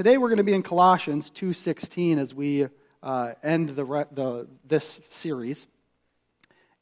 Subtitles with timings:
[0.00, 2.68] Today we're going to be in Colossians 2:16 as we
[3.02, 5.66] uh, end the, the, this series.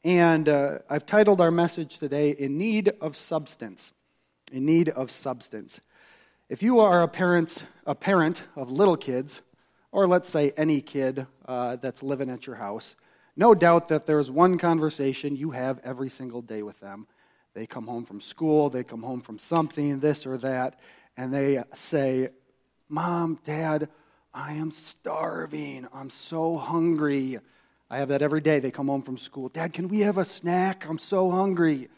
[0.05, 3.91] And uh, I've titled our message today, In Need of Substance.
[4.53, 5.81] In Need of Substance.
[6.47, 9.41] If you are a parent, a parent of little kids,
[9.91, 12.95] or let's say any kid uh, that's living at your house,
[13.35, 17.05] no doubt that there's one conversation you have every single day with them.
[17.53, 20.79] They come home from school, they come home from something, this or that,
[21.17, 22.29] and they say,
[22.89, 23.87] Mom, Dad,
[24.33, 25.87] I am starving.
[25.93, 27.39] I'm so hungry.
[27.87, 28.59] I have that every day.
[28.59, 29.49] They come home from school.
[29.49, 30.87] Dad, can we have a snack?
[30.89, 31.89] I'm so hungry.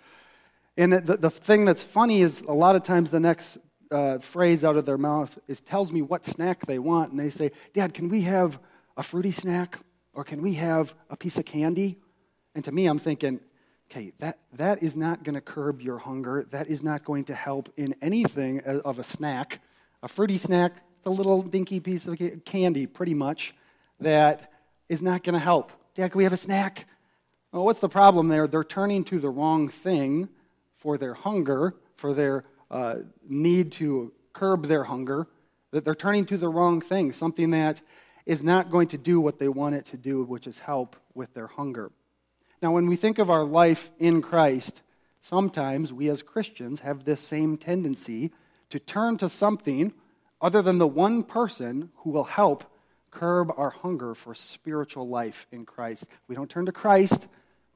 [0.76, 3.58] And the, the thing that's funny is a lot of times the next
[3.90, 7.12] uh, phrase out of their mouth is tells me what snack they want.
[7.12, 8.60] And they say, Dad, can we have
[8.98, 9.80] a fruity snack?
[10.14, 12.00] Or can we have a piece of candy?
[12.54, 13.40] And to me, I'm thinking,
[13.90, 16.46] okay, that, that is not going to curb your hunger.
[16.52, 19.62] That is not going to help in anything of a snack.
[20.04, 23.54] A fruity snack, it's a little dinky piece of candy, pretty much,
[24.00, 24.52] that
[24.90, 25.72] is not going to help.
[25.96, 26.88] Dad, can we have a snack?
[27.52, 28.48] Well, what's the problem there?
[28.48, 30.30] They're turning to the wrong thing
[30.78, 32.96] for their hunger, for their uh,
[33.28, 35.28] need to curb their hunger,
[35.72, 37.82] that they're turning to the wrong thing, something that
[38.26, 41.34] is not going to do what they want it to do, which is help with
[41.34, 41.92] their hunger.
[42.62, 44.82] Now, when we think of our life in Christ,
[45.22, 48.32] sometimes we as Christians have this same tendency
[48.72, 49.94] to turn to something
[50.42, 52.64] other than the one person who will help
[53.12, 56.08] curb our hunger for spiritual life in Christ.
[56.28, 57.28] We don't turn to Christ,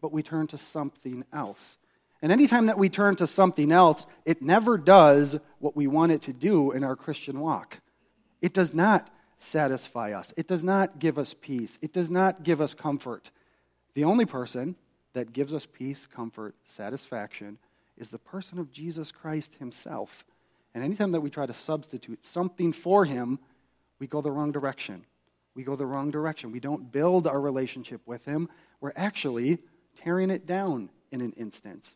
[0.01, 1.77] but we turn to something else.
[2.21, 6.21] And anytime that we turn to something else, it never does what we want it
[6.23, 7.81] to do in our Christian walk.
[8.41, 12.61] It does not satisfy us, it does not give us peace, it does not give
[12.61, 13.29] us comfort.
[13.93, 14.75] The only person
[15.13, 17.57] that gives us peace, comfort, satisfaction
[17.97, 20.25] is the person of Jesus Christ himself.
[20.75, 23.39] And anytime that we try to substitute something for him,
[23.97, 25.05] we go the wrong direction.
[25.55, 26.51] We go the wrong direction.
[26.51, 28.49] We don't build our relationship with him.
[28.81, 29.59] We're actually
[29.95, 31.95] tearing it down in an instance.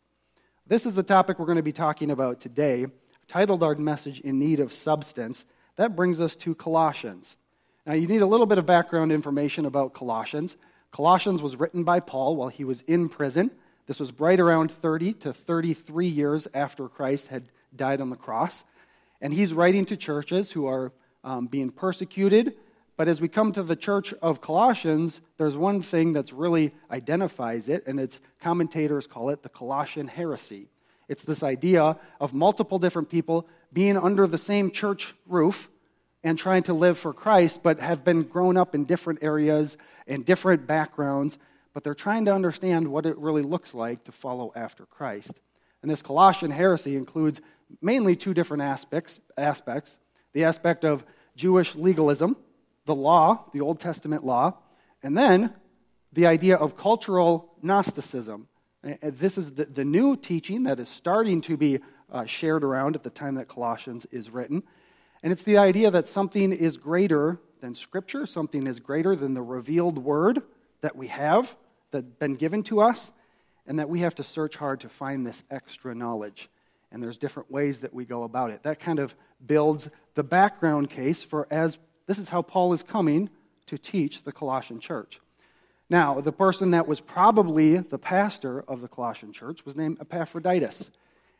[0.66, 2.86] This is the topic we're going to be talking about today.
[3.28, 5.44] Titled our message In Need of Substance.
[5.76, 7.36] That brings us to Colossians.
[7.84, 10.56] Now, you need a little bit of background information about Colossians.
[10.90, 13.50] Colossians was written by Paul while he was in prison.
[13.86, 18.64] This was right around 30 to 33 years after Christ had died on the cross.
[19.20, 20.92] And he's writing to churches who are
[21.24, 22.54] um, being persecuted.
[22.96, 27.68] But as we come to the church of Colossians, there's one thing that's really identifies
[27.68, 30.68] it, and its commentators call it the Colossian heresy.
[31.08, 35.68] It's this idea of multiple different people being under the same church roof
[36.22, 39.76] and trying to live for Christ, but have been grown up in different areas
[40.06, 41.38] and different backgrounds,
[41.72, 45.40] but they're trying to understand what it really looks like to follow after Christ.
[45.82, 47.40] And this Colossian heresy includes
[47.80, 49.98] mainly two different aspects, aspects
[50.32, 51.04] the aspect of
[51.36, 52.36] Jewish legalism,
[52.86, 54.58] the law, the Old Testament law,
[55.02, 55.54] and then
[56.12, 58.48] the idea of cultural Gnosticism.
[59.02, 63.02] This is the, the new teaching that is starting to be uh, shared around at
[63.02, 64.62] the time that Colossians is written.
[65.22, 69.42] And it's the idea that something is greater than Scripture, something is greater than the
[69.42, 70.42] revealed word
[70.80, 71.56] that we have,
[71.90, 73.12] that's been given to us,
[73.66, 76.48] and that we have to search hard to find this extra knowledge.
[76.92, 78.62] And there's different ways that we go about it.
[78.62, 79.14] That kind of
[79.44, 83.30] builds the background case for as this is how Paul is coming
[83.66, 85.20] to teach the Colossian church.
[85.88, 90.90] Now, the person that was probably the pastor of the Colossian church was named Epaphroditus.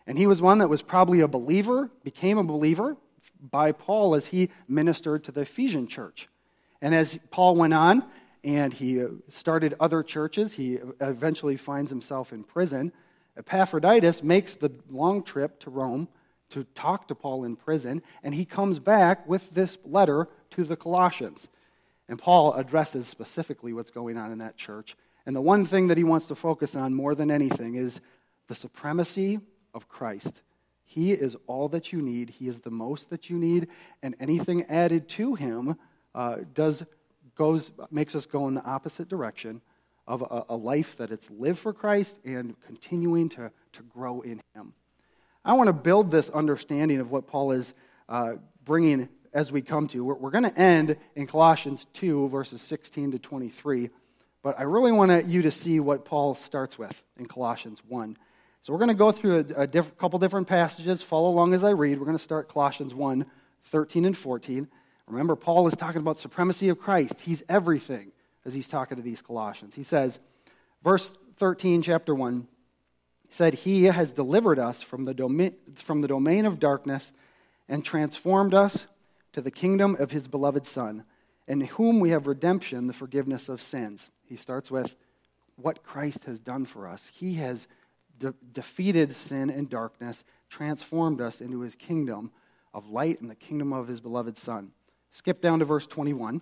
[0.06, 2.96] And he was one that was probably a believer, became a believer
[3.40, 6.28] by Paul as he ministered to the Ephesian church.
[6.82, 8.04] And as Paul went on
[8.42, 12.92] and he started other churches, he eventually finds himself in prison.
[13.36, 16.08] Epaphroditus makes the long trip to Rome
[16.50, 20.76] to talk to Paul in prison, and he comes back with this letter to the
[20.76, 21.48] Colossians.
[22.08, 24.96] And Paul addresses specifically what's going on in that church.
[25.24, 28.00] And the one thing that he wants to focus on more than anything is
[28.48, 29.38] the supremacy
[29.72, 30.42] of Christ.
[30.84, 33.68] He is all that you need, He is the most that you need,
[34.02, 35.76] and anything added to Him
[36.16, 36.82] uh, does,
[37.36, 39.62] goes, makes us go in the opposite direction
[40.10, 44.42] of a, a life that it's lived for Christ and continuing to, to grow in
[44.54, 44.72] Him.
[45.44, 47.72] I want to build this understanding of what Paul is
[48.08, 48.32] uh,
[48.64, 50.04] bringing as we come to.
[50.04, 53.90] We're, we're going to end in Colossians 2, verses 16 to 23,
[54.42, 58.16] but I really want you to see what Paul starts with in Colossians 1.
[58.62, 61.02] So we're going to go through a, a diff- couple different passages.
[61.02, 62.00] Follow along as I read.
[62.00, 63.24] We're going to start Colossians 1,
[63.62, 64.66] 13 and 14.
[65.06, 67.20] Remember, Paul is talking about supremacy of Christ.
[67.20, 68.10] He's everything
[68.44, 69.74] as he's talking to these Colossians.
[69.74, 70.18] He says,
[70.82, 72.46] verse 13, chapter 1,
[73.28, 77.12] he said, He has delivered us from the, domain, from the domain of darkness
[77.68, 78.86] and transformed us
[79.32, 81.04] to the kingdom of his beloved Son,
[81.46, 84.10] in whom we have redemption, the forgiveness of sins.
[84.24, 84.96] He starts with
[85.56, 87.06] what Christ has done for us.
[87.12, 87.68] He has
[88.18, 92.32] de- defeated sin and darkness, transformed us into his kingdom
[92.72, 94.72] of light and the kingdom of his beloved Son.
[95.10, 96.40] Skip down to verse 21,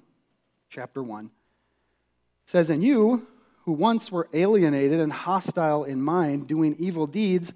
[0.68, 1.30] chapter 1.
[2.48, 3.26] Says, And you,
[3.66, 7.52] who once were alienated and hostile in mind, doing evil deeds,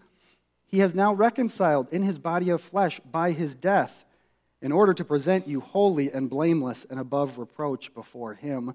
[0.67, 4.05] he has now reconciled in his body of flesh by his death,
[4.61, 8.75] in order to present you holy and blameless and above reproach before him.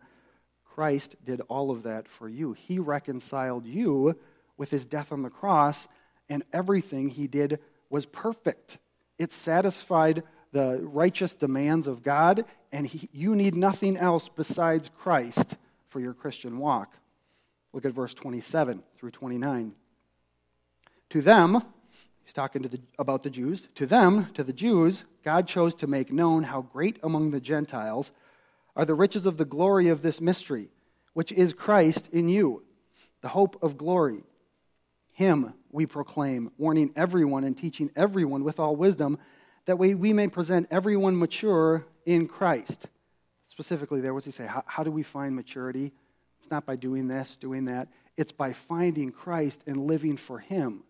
[0.66, 2.54] Christ did all of that for you.
[2.54, 4.18] He reconciled you
[4.58, 5.88] with his death on the cross,
[6.28, 7.60] and everything he did
[7.92, 8.80] was perfect.
[9.20, 15.58] It satisfied the righteous demands of God, and he, you need nothing else besides Christ
[15.90, 16.98] for your Christian walk.
[17.74, 19.74] Look at verse 27 through 29.
[21.10, 21.64] To them,
[22.28, 23.70] He's talking the, about the Jews.
[23.76, 28.12] To them, to the Jews, God chose to make known how great among the Gentiles
[28.76, 30.68] are the riches of the glory of this mystery,
[31.14, 32.64] which is Christ in you,
[33.22, 34.24] the hope of glory.
[35.14, 39.20] Him we proclaim, warning everyone and teaching everyone with all wisdom,
[39.66, 42.88] that way we may present everyone mature in Christ.
[43.58, 44.46] Specifically, there, what's he say?
[44.46, 45.92] How, how do we find maturity?
[46.38, 47.88] It's not by doing this, doing that.
[48.16, 50.84] It's by finding Christ and living for Him.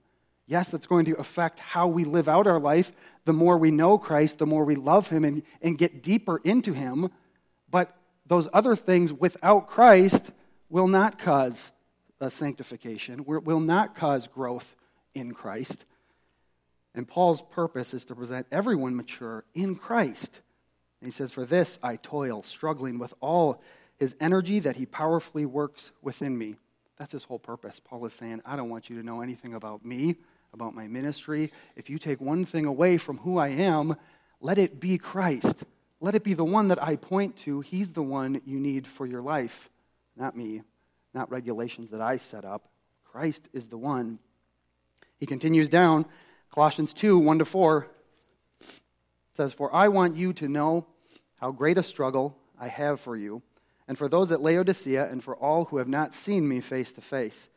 [0.48, 2.92] Yes, that's going to affect how we live out our life.
[3.24, 6.74] The more we know Christ, the more we love Him and, and get deeper into
[6.74, 7.10] Him.
[7.72, 10.32] But those other things without Christ
[10.70, 11.72] will not cause
[12.20, 14.76] a sanctification, will not cause growth
[15.16, 15.86] in Christ.
[16.94, 20.42] And Paul's purpose is to present everyone mature in Christ.
[21.02, 23.62] And he says, For this I toil, struggling with all
[23.98, 26.56] his energy that he powerfully works within me.
[26.98, 27.80] That's his whole purpose.
[27.80, 30.18] Paul is saying, I don't want you to know anything about me
[30.54, 33.96] about my ministry, if you take one thing away from who I am,
[34.42, 35.64] let it be Christ.
[36.00, 37.62] Let it be the one that I point to.
[37.62, 39.70] He's the one you need for your life,
[40.16, 40.62] not me,
[41.14, 42.70] not regulations that I set up.
[43.04, 44.20] Christ is the one.
[45.20, 46.06] He continues down,
[46.52, 47.88] Colossians 2 1 to 4
[49.38, 50.88] says, For I want you to know
[51.40, 53.44] how great a struggle I have for you,
[53.88, 57.02] and for those at Laodicea, and for all who have not seen me face to
[57.02, 57.48] face,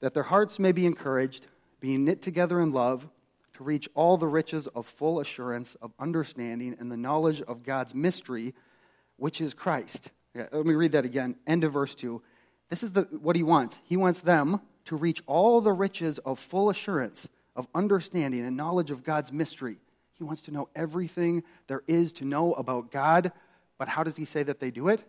[0.00, 1.46] that their hearts may be encouraged
[1.80, 3.08] being knit together in love,
[3.54, 7.94] to reach all the riches of full assurance of understanding and the knowledge of God's
[7.94, 8.54] mystery,
[9.16, 10.10] which is Christ.
[10.34, 11.36] Let me read that again.
[11.46, 12.22] End of verse 2.
[12.70, 13.78] This is the, what he wants.
[13.84, 18.90] He wants them to reach all the riches of full assurance of understanding and knowledge
[18.90, 19.78] of God's mystery.
[20.20, 23.32] He wants to know everything there is to know about God.
[23.78, 25.02] But how does he say that they do it?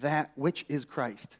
[0.00, 1.36] That which is Christ.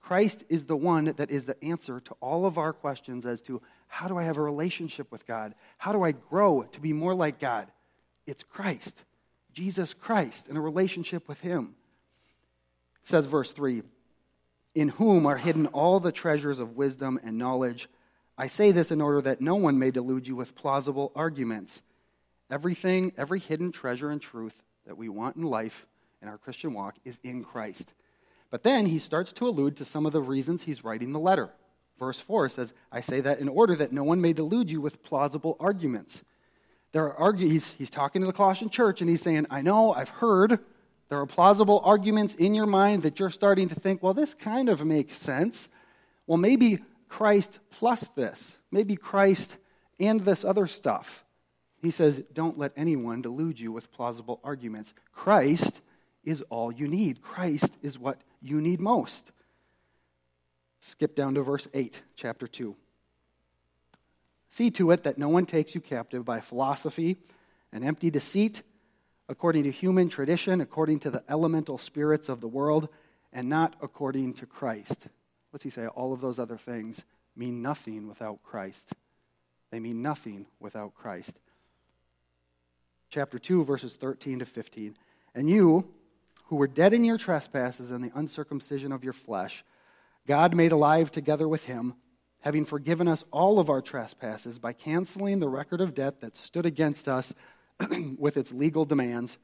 [0.00, 3.60] Christ is the one that is the answer to all of our questions as to
[3.88, 5.56] how do I have a relationship with God?
[5.78, 7.66] How do I grow to be more like God?
[8.24, 9.02] It's Christ,
[9.52, 11.74] Jesus Christ, in a relationship with Him.
[13.02, 13.82] It says, verse 3
[14.76, 17.88] In whom are hidden all the treasures of wisdom and knowledge.
[18.38, 21.82] I say this in order that no one may delude you with plausible arguments.
[22.50, 25.86] Everything, every hidden treasure and truth that we want in life
[26.22, 27.92] in our Christian walk is in Christ.
[28.50, 31.50] But then he starts to allude to some of the reasons he's writing the letter.
[31.98, 35.02] Verse 4 says, I say that in order that no one may delude you with
[35.02, 36.22] plausible arguments.
[36.92, 39.92] There are argu- he's, he's talking to the Colossian church and he's saying, I know,
[39.92, 40.60] I've heard,
[41.08, 44.68] there are plausible arguments in your mind that you're starting to think, well, this kind
[44.68, 45.68] of makes sense.
[46.26, 49.56] Well, maybe Christ plus this, maybe Christ
[50.00, 51.25] and this other stuff.
[51.82, 54.94] He says, don't let anyone delude you with plausible arguments.
[55.12, 55.82] Christ
[56.24, 57.22] is all you need.
[57.22, 59.30] Christ is what you need most.
[60.80, 62.76] Skip down to verse 8, chapter 2.
[64.50, 67.16] See to it that no one takes you captive by philosophy
[67.72, 68.62] and empty deceit,
[69.28, 72.88] according to human tradition, according to the elemental spirits of the world,
[73.32, 75.08] and not according to Christ.
[75.50, 75.86] What's he say?
[75.86, 77.04] All of those other things
[77.36, 78.92] mean nothing without Christ.
[79.70, 81.38] They mean nothing without Christ.
[83.08, 84.94] Chapter 2, verses 13 to 15.
[85.34, 85.92] And you,
[86.46, 89.64] who were dead in your trespasses and the uncircumcision of your flesh,
[90.26, 91.94] God made alive together with him,
[92.40, 96.66] having forgiven us all of our trespasses by canceling the record of debt that stood
[96.66, 97.32] against us
[98.18, 99.38] with its legal demands.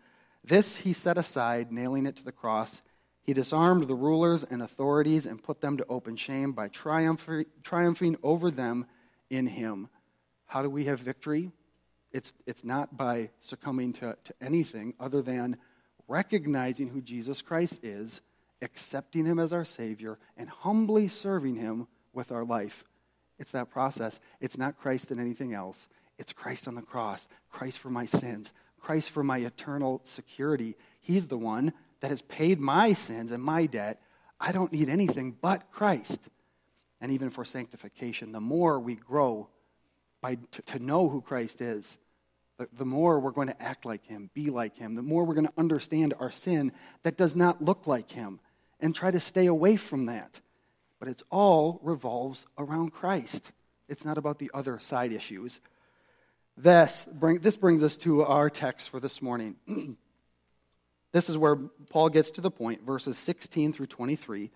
[0.44, 2.82] This he set aside, nailing it to the cross.
[3.22, 8.50] He disarmed the rulers and authorities and put them to open shame by triumphing over
[8.50, 8.86] them
[9.30, 9.88] in him.
[10.46, 11.52] How do we have victory?
[12.12, 15.56] It's, it's not by succumbing to, to anything other than
[16.08, 18.20] recognizing who Jesus Christ is,
[18.60, 22.84] accepting him as our Savior, and humbly serving him with our life.
[23.38, 24.20] It's that process.
[24.40, 25.88] It's not Christ and anything else.
[26.18, 30.76] It's Christ on the cross, Christ for my sins, Christ for my eternal security.
[31.00, 34.00] He's the one that has paid my sins and my debt.
[34.38, 36.20] I don't need anything but Christ.
[37.00, 39.48] And even for sanctification, the more we grow
[40.20, 41.98] by, to, to know who Christ is,
[42.72, 45.46] the, more we're going to act like Him, be like Him, the more we're going
[45.46, 48.40] to understand our sin that does not look like Him
[48.80, 50.40] and try to stay away from that.
[50.98, 53.52] But it's all revolves around Christ.
[53.88, 55.60] It's not about the other side issues.
[56.56, 59.56] This, bring, this brings us to our text for this morning.
[61.12, 64.50] this is where Paul gets to the point, verses 16 through 23.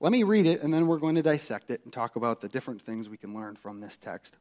[0.00, 2.48] Let me read it, and then we're going to dissect it and talk about the
[2.48, 4.36] different things we can learn from this text.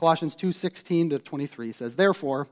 [0.00, 2.48] Colossians 2 16 to 23 says, Therefore,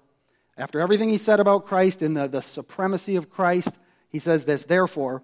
[0.56, 3.70] after everything he said about Christ and the, the supremacy of Christ,
[4.08, 5.22] he says this, Therefore,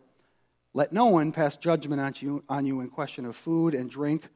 [0.72, 4.28] let no one pass judgment on you, on you in question of food and drink,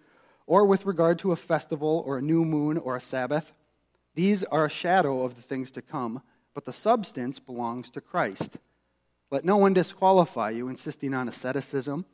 [0.46, 3.52] or with regard to a festival, or a new moon, or a Sabbath
[4.18, 8.56] these are a shadow of the things to come, but the substance belongs to Christ.
[9.30, 12.04] Let no one disqualify you, insisting on asceticism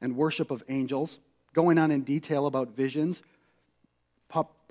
[0.00, 1.18] and worship of angels,
[1.52, 3.20] going on in detail about visions,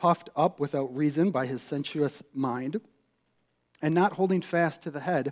[0.01, 2.81] puffed up without reason by his sensuous mind,
[3.83, 5.31] and not holding fast to the head,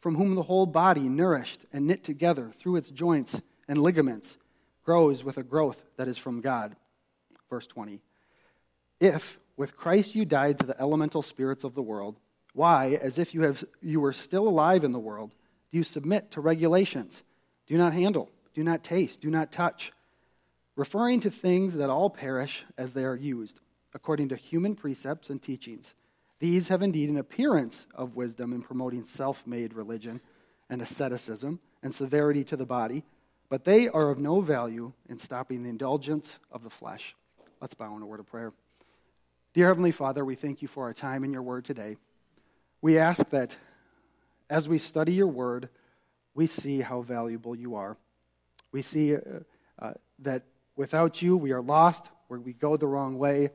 [0.00, 4.36] from whom the whole body, nourished and knit together through its joints and ligaments,
[4.84, 6.74] grows with a growth that is from God.
[7.48, 8.00] Verse 20.
[8.98, 12.16] If, with Christ you died to the elemental spirits of the world.
[12.54, 15.30] Why, as if you, have, you were still alive in the world,
[15.70, 17.22] do you submit to regulations?
[17.68, 19.92] Do not handle, do not taste, do not touch,
[20.74, 23.60] referring to things that all perish as they are used,
[23.94, 25.94] according to human precepts and teachings.
[26.40, 30.20] These have indeed an appearance of wisdom in promoting self made religion
[30.70, 33.04] and asceticism and severity to the body,
[33.48, 37.16] but they are of no value in stopping the indulgence of the flesh.
[37.60, 38.52] Let's bow in a word of prayer.
[39.54, 41.96] Dear Heavenly Father, we thank you for our time in your word today.
[42.80, 43.56] We ask that
[44.48, 45.68] as we study your word,
[46.34, 47.96] we see how valuable you are.
[48.70, 49.20] We see uh,
[49.78, 50.44] uh, that
[50.76, 53.50] without you, we are lost, where we go the wrong way.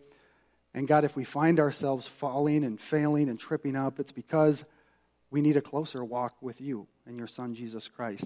[0.74, 4.66] And God, if we find ourselves falling and failing and tripping up, it's because
[5.30, 8.26] we need a closer walk with you and your Son, Jesus Christ.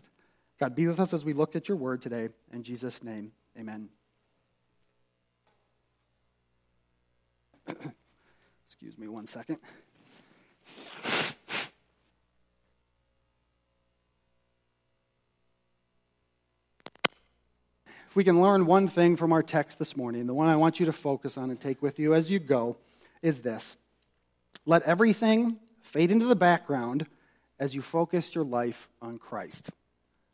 [0.60, 2.30] God, be with us as we look at your word today.
[2.52, 3.90] In Jesus' name, amen.
[8.68, 9.58] Excuse me one second.
[18.18, 20.88] We can learn one thing from our text this morning, the one I want you
[20.88, 22.76] to focus on and take with you as you go
[23.22, 23.78] is this
[24.66, 27.06] let everything fade into the background
[27.60, 29.70] as you focus your life on Christ.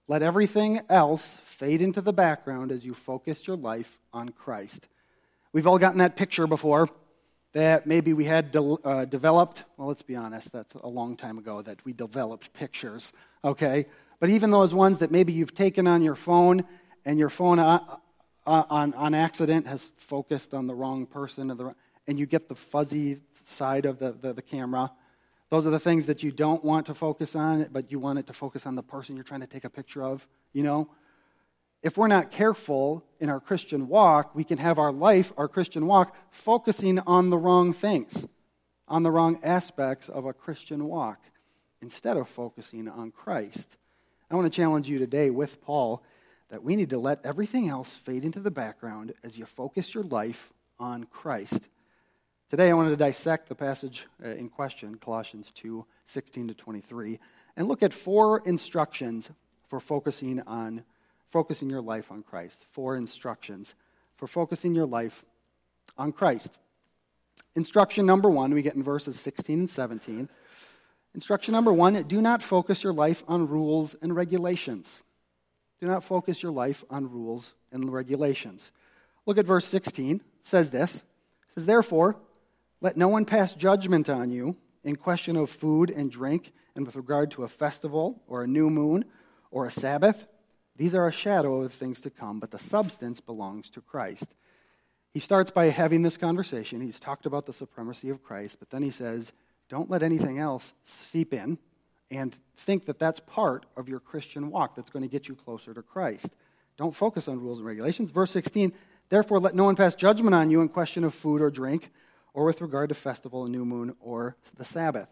[0.07, 4.87] Let everything else fade into the background as you focus your life on Christ.
[5.51, 6.87] We've all gotten that picture before
[7.51, 11.37] that maybe we had de- uh, developed, well, let's be honest, that's a long time
[11.37, 13.11] ago that we developed pictures,
[13.43, 13.87] okay?
[14.21, 16.63] But even those ones that maybe you've taken on your phone
[17.05, 17.95] and your phone on, uh,
[18.45, 21.75] uh, on, on accident has focused on the wrong person, the,
[22.07, 24.91] and you get the fuzzy side of the, the, the camera.
[25.49, 28.27] Those are the things that you don't want to focus on, but you want it
[28.27, 30.89] to focus on the person you're trying to take a picture of, you know?
[31.83, 35.85] if we're not careful in our Christian walk, we can have our life, our Christian
[35.85, 38.25] walk, focusing on the wrong things,
[38.87, 41.19] on the wrong aspects of a Christian walk,
[41.81, 43.75] instead of focusing on Christ.
[44.31, 46.01] I want to challenge you today with Paul
[46.49, 50.03] that we need to let everything else fade into the background as you focus your
[50.03, 51.69] life on Christ.
[52.49, 57.19] Today, I wanted to dissect the passage uh, in question, Colossians 2 16 to 23,
[57.55, 59.31] and look at four instructions
[59.67, 60.83] for focusing on
[61.31, 62.65] focusing your life on Christ.
[62.71, 63.73] Four instructions
[64.17, 65.25] for focusing your life
[65.97, 66.59] on Christ.
[67.55, 70.29] Instruction number one, we get in verses 16 and 17.
[71.15, 75.01] Instruction number one do not focus your life on rules and regulations.
[75.83, 78.71] Do not focus your life on rules and regulations.
[79.25, 80.15] Look at verse 16.
[80.15, 80.99] It says this.
[81.49, 82.15] It says, Therefore,
[82.79, 86.95] let no one pass judgment on you in question of food and drink, and with
[86.95, 89.03] regard to a festival or a new moon
[89.51, 90.25] or a Sabbath
[90.77, 94.33] these are a shadow of things to come, but the substance belongs to Christ.
[95.11, 96.79] He starts by having this conversation.
[96.79, 99.33] He's talked about the supremacy of Christ, but then he says,
[99.67, 101.59] don't let anything else seep in
[102.13, 105.73] and think that that's part of your Christian walk that's going to get you closer
[105.73, 106.29] to Christ.
[106.77, 108.11] Don't focus on rules and regulations.
[108.11, 108.71] Verse 16,
[109.09, 111.91] therefore let no one pass judgment on you in question of food or drink,
[112.33, 115.09] or with regard to festival, a new moon, or the Sabbath.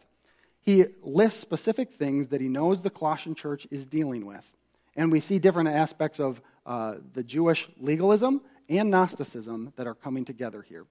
[0.60, 4.51] He lists specific things that he knows the Colossian church is dealing with.
[4.96, 10.24] And we see different aspects of uh, the Jewish legalism and Gnosticism that are coming
[10.24, 10.86] together here.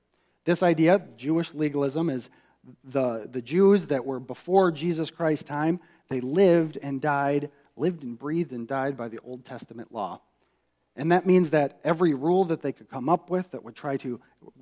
[0.44, 2.30] This idea, Jewish legalism, is
[2.84, 8.18] the, the Jews that were before Jesus Christ's time, they lived and died, lived and
[8.18, 10.20] breathed and died by the Old Testament law.
[10.96, 13.96] And that means that every rule that they could come up with that would try
[13.98, 14.20] to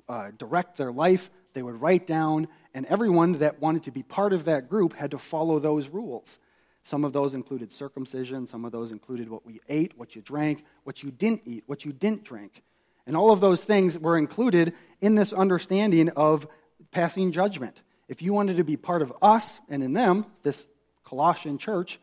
[0.09, 4.35] uh, direct their life, they would write down, and everyone that wanted to be part
[4.35, 6.39] of that group had to follow those rules.
[6.83, 10.65] Some of those included circumcision, some of those included what we ate, what you drank,
[10.85, 12.63] what you didn't eat, what you didn't drink.
[13.07, 16.47] And all of those things were included in this understanding of
[16.93, 17.81] passing judgment.
[18.07, 20.69] If you wanted to be part of us and in them, this
[21.09, 21.99] Colossian church,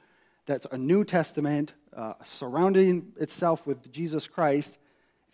[0.45, 4.77] that's a New Testament uh, surrounding itself with Jesus Christ,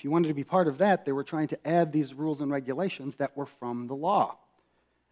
[0.01, 2.41] if you wanted to be part of that, they were trying to add these rules
[2.41, 4.35] and regulations that were from the law.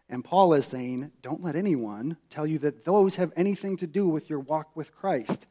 [0.08, 4.08] And Paul is saying, don't let anyone tell you that those have anything to do
[4.08, 5.46] with your walk with Christ.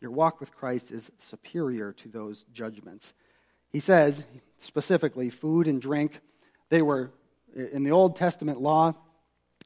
[0.00, 3.12] Your walk with Christ is superior to those judgments.
[3.68, 4.24] He says,
[4.56, 6.20] specifically, food and drink,
[6.70, 7.10] they were,
[7.54, 8.94] in the Old Testament law,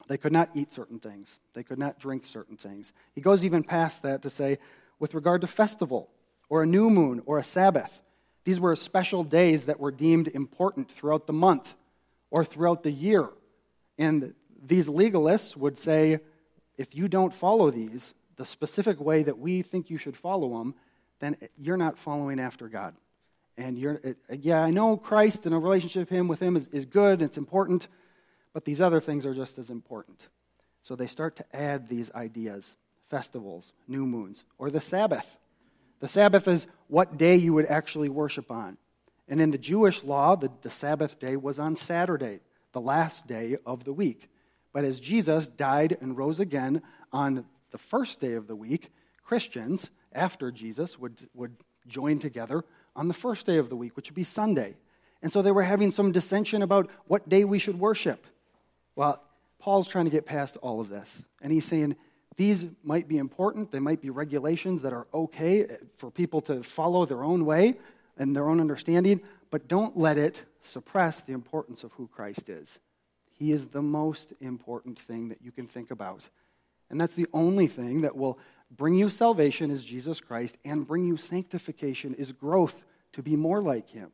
[0.07, 2.93] they could not eat certain things, they could not drink certain things.
[3.13, 4.57] He goes even past that to say,
[4.99, 6.09] with regard to festival,
[6.49, 8.01] or a new moon, or a Sabbath,
[8.45, 11.75] these were special days that were deemed important throughout the month
[12.31, 13.29] or throughout the year.
[13.97, 14.33] And
[14.65, 16.19] these legalists would say,
[16.77, 20.75] if you don't follow these the specific way that we think you should follow them,
[21.19, 22.95] then you're not following after God.
[23.57, 23.99] And you're,
[24.29, 27.87] yeah, I know Christ and a relationship him with him is, is good, it's important,
[28.57, 30.29] but these other things are just as important.
[30.81, 32.75] So they start to add these ideas
[33.07, 35.37] festivals, new moons, or the Sabbath.
[35.99, 38.77] The Sabbath is what day you would actually worship on.
[39.27, 42.39] And in the Jewish law, the, the Sabbath day was on Saturday
[42.71, 44.27] the last day of the week.
[44.73, 46.81] But as Jesus died and rose again
[47.13, 48.89] on the first day of the week,
[49.23, 54.09] Christians, after Jesus, would, would join together on the first day of the week, which
[54.09, 54.77] would be Sunday.
[55.21, 58.25] And so they were having some dissension about what day we should worship.
[58.97, 59.23] Well,
[59.59, 61.21] Paul's trying to get past all of this.
[61.39, 61.95] And he's saying
[62.35, 67.05] these might be important, they might be regulations that are okay for people to follow
[67.05, 67.75] their own way
[68.17, 72.79] and their own understanding, but don't let it suppress the importance of who Christ is.
[73.37, 76.29] He is the most important thing that you can think about.
[76.89, 78.39] And that's the only thing that will
[78.75, 82.83] bring you salvation is Jesus Christ, and bring you sanctification is growth
[83.13, 84.09] to be more like him.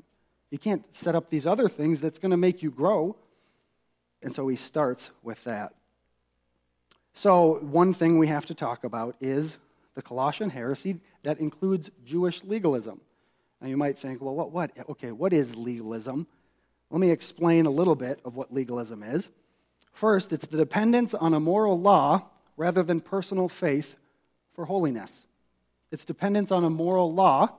[0.51, 3.15] You can't set up these other things that's going to make you grow.
[4.23, 5.73] And so he starts with that.
[7.13, 9.57] So, one thing we have to talk about is
[9.93, 13.01] the Colossian heresy that includes Jewish legalism.
[13.61, 14.71] Now, you might think, well, what, what?
[14.89, 16.25] Okay, what is legalism?
[16.89, 19.29] Let me explain a little bit of what legalism is.
[19.91, 22.23] First, it's the dependence on a moral law
[22.57, 23.95] rather than personal faith
[24.53, 25.23] for holiness.
[25.91, 27.49] It's dependence on a moral law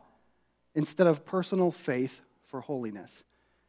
[0.75, 3.23] instead of personal faith for holiness.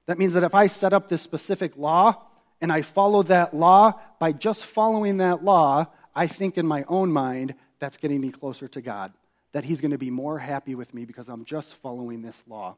[0.07, 2.23] That means that if I set up this specific law
[2.61, 7.11] and I follow that law, by just following that law, I think in my own
[7.11, 9.13] mind that's getting me closer to God,
[9.51, 12.77] that He's going to be more happy with me because I'm just following this law.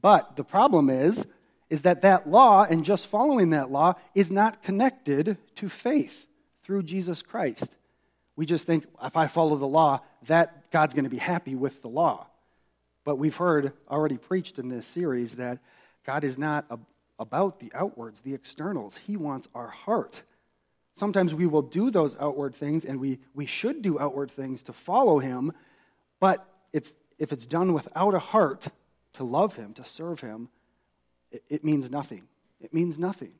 [0.00, 1.26] But the problem is,
[1.68, 6.26] is that that law and just following that law is not connected to faith
[6.64, 7.76] through Jesus Christ.
[8.36, 11.82] We just think if I follow the law, that God's going to be happy with
[11.82, 12.26] the law.
[13.04, 15.58] But we've heard already preached in this series that
[16.04, 16.66] God is not
[17.20, 18.96] about the outwards, the externals.
[18.96, 20.22] He wants our heart.
[20.96, 24.72] Sometimes we will do those outward things, and we, we should do outward things to
[24.72, 25.52] follow Him,
[26.18, 28.68] but it's, if it's done without a heart
[29.12, 30.48] to love Him, to serve Him,
[31.30, 32.22] it, it means nothing.
[32.60, 33.32] It means nothing.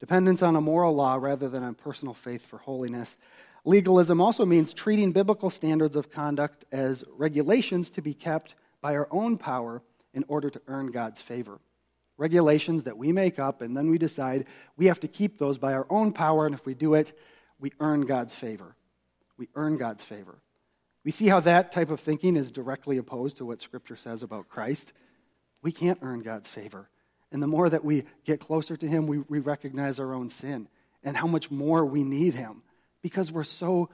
[0.00, 3.16] Dependence on a moral law rather than on personal faith for holiness.
[3.64, 9.08] Legalism also means treating biblical standards of conduct as regulations to be kept by our
[9.10, 11.58] own power in order to earn God's favor.
[12.16, 14.46] Regulations that we make up, and then we decide
[14.76, 17.16] we have to keep those by our own power, and if we do it,
[17.58, 18.76] we earn God's favor.
[19.36, 20.38] We earn God's favor.
[21.04, 24.48] We see how that type of thinking is directly opposed to what Scripture says about
[24.48, 24.92] Christ.
[25.60, 26.88] We can't earn God's favor.
[27.30, 30.68] And the more that we get closer to Him, we, we recognize our own sin
[31.02, 32.62] and how much more we need Him
[33.02, 33.90] because we're so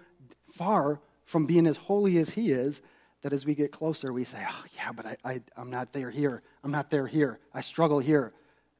[0.52, 2.80] far from being as holy as He is
[3.22, 6.10] that as we get closer, we say, Oh, yeah, but I, I, I'm not there
[6.10, 6.42] here.
[6.64, 7.38] I'm not there here.
[7.52, 8.32] I struggle here,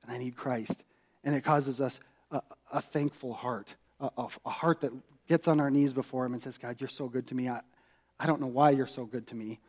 [0.02, 0.82] and I need Christ.
[1.24, 2.00] And it causes us
[2.30, 2.40] a,
[2.72, 4.10] a thankful heart, a,
[4.44, 4.92] a, heart that
[5.28, 7.48] gets on our knees before Him and says, God, you're so good to me.
[7.48, 7.60] I,
[8.18, 9.60] I don't know why you're so good to me.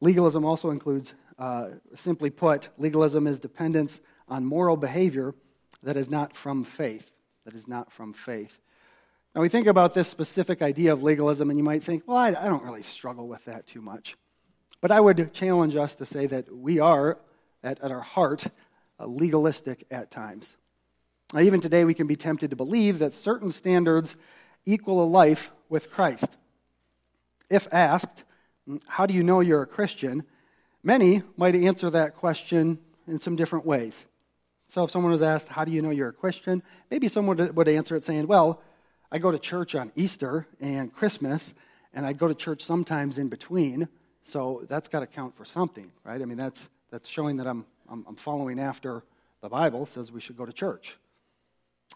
[0.00, 5.34] Legalism also includes, uh, simply put, legalism is dependence on moral behavior
[5.82, 7.10] that is not from faith.
[7.44, 8.58] That is not from faith.
[9.34, 12.28] Now, we think about this specific idea of legalism, and you might think, well, I,
[12.28, 14.16] I don't really struggle with that too much.
[14.80, 17.18] But I would challenge us to say that we are,
[17.64, 18.46] at, at our heart,
[19.00, 20.54] uh, legalistic at times.
[21.36, 24.14] even today, we can be tempted to believe that certain standards
[24.66, 26.28] equal a life with Christ.
[27.50, 28.22] If asked,
[28.86, 30.24] How do you know you're a Christian?
[30.84, 34.06] many might answer that question in some different ways.
[34.68, 36.62] So if someone was asked, How do you know you're a Christian?
[36.88, 38.62] maybe someone would answer it saying, Well,
[39.14, 41.54] I go to church on Easter and Christmas,
[41.92, 43.86] and I go to church sometimes in between,
[44.24, 46.20] so that's got to count for something, right?
[46.20, 49.04] I mean, that's, that's showing that I'm, I'm, I'm following after
[49.40, 50.96] the Bible says we should go to church.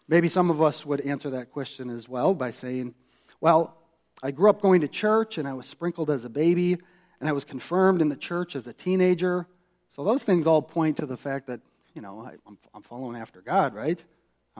[0.06, 2.94] Maybe some of us would answer that question as well by saying,
[3.40, 3.76] Well,
[4.22, 6.78] I grew up going to church and I was sprinkled as a baby
[7.18, 9.48] and I was confirmed in the church as a teenager.
[9.90, 11.62] So those things all point to the fact that,
[11.94, 14.00] you know, I, am I'm following after God, right?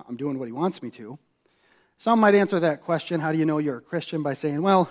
[0.09, 1.21] I'm doing what He wants me to.
[1.99, 4.23] Some might answer that question, How do you know you're a Christian?
[4.23, 4.89] by saying, Well,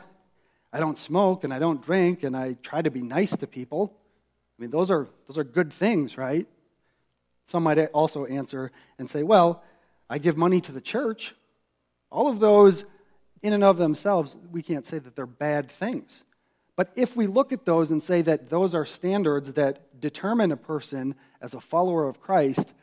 [0.74, 3.94] I don't smoke and I don't drink and I try to be nice to people.
[4.58, 6.46] I mean, those are, those are good things, right?
[7.46, 9.64] Some might also answer and say, Well,
[10.10, 11.34] I give money to the church.
[12.12, 12.84] All of those,
[13.42, 16.26] in and of themselves, we can't say that they're bad things.
[16.76, 20.58] But if we look at those and say that those are standards that determine a
[20.58, 22.74] person as a follower of Christ,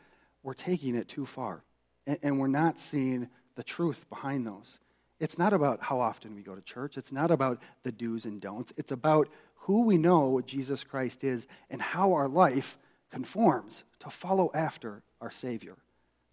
[0.41, 1.63] we're taking it too far.
[2.05, 4.79] And we're not seeing the truth behind those.
[5.19, 6.97] It's not about how often we go to church.
[6.97, 8.73] It's not about the do's and don'ts.
[8.77, 12.77] It's about who we know Jesus Christ is and how our life
[13.09, 15.75] conforms to follow after our Savior.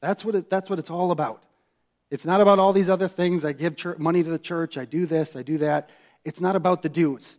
[0.00, 1.44] That's what, it, that's what it's all about.
[2.10, 3.44] It's not about all these other things.
[3.44, 5.88] I give church, money to the church, I do this, I do that.
[6.24, 7.38] It's not about the do's.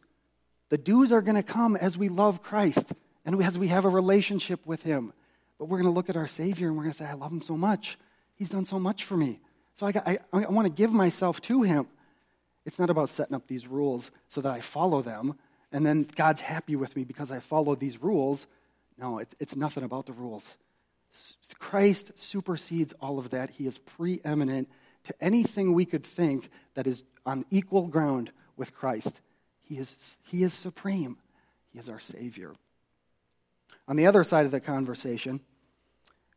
[0.69, 2.93] The do's are going to come as we love Christ
[3.25, 5.13] and as we have a relationship with Him.
[5.59, 7.31] But we're going to look at our Savior and we're going to say, I love
[7.31, 7.99] Him so much.
[8.33, 9.39] He's done so much for me.
[9.75, 11.87] So I, got, I, I want to give myself to Him.
[12.65, 15.35] It's not about setting up these rules so that I follow them
[15.73, 18.45] and then God's happy with me because I followed these rules.
[18.97, 20.55] No, it's, it's nothing about the rules.
[21.57, 23.49] Christ supersedes all of that.
[23.49, 24.69] He is preeminent
[25.03, 29.19] to anything we could think that is on equal ground with Christ.
[29.61, 31.17] He is, he is supreme,
[31.71, 32.53] He is our Savior.
[33.87, 35.41] On the other side of the conversation,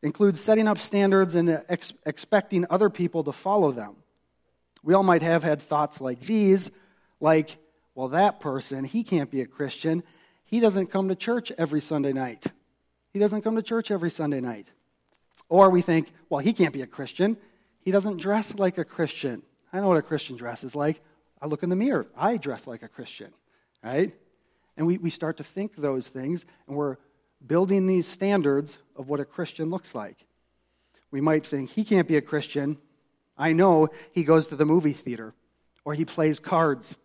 [0.07, 3.97] includes setting up standards and ex- expecting other people to follow them.
[4.83, 6.71] We all might have had thoughts like these,
[7.21, 7.59] like,
[7.95, 10.05] well, that person, he can't be a Christian.
[10.45, 12.47] He doesn't come to church every Sunday night.
[13.13, 14.67] He doesn't come to church every Sunday night.
[15.49, 17.37] Or we think, well, he can't be a Christian.
[17.81, 19.43] He doesn't dress like a Christian.
[19.73, 21.01] I know what a Christian dress is like.
[21.43, 22.07] I look in the mirror.
[22.17, 23.33] I dress like a Christian,
[23.83, 24.15] right?
[24.77, 26.97] And we, we start to think those things, and we're
[27.45, 30.27] building these standards of what a Christian looks like.
[31.11, 32.79] We might think, he can't be a Christian.
[33.39, 35.35] I know he goes to the movie theater,
[35.85, 36.97] or he plays cards,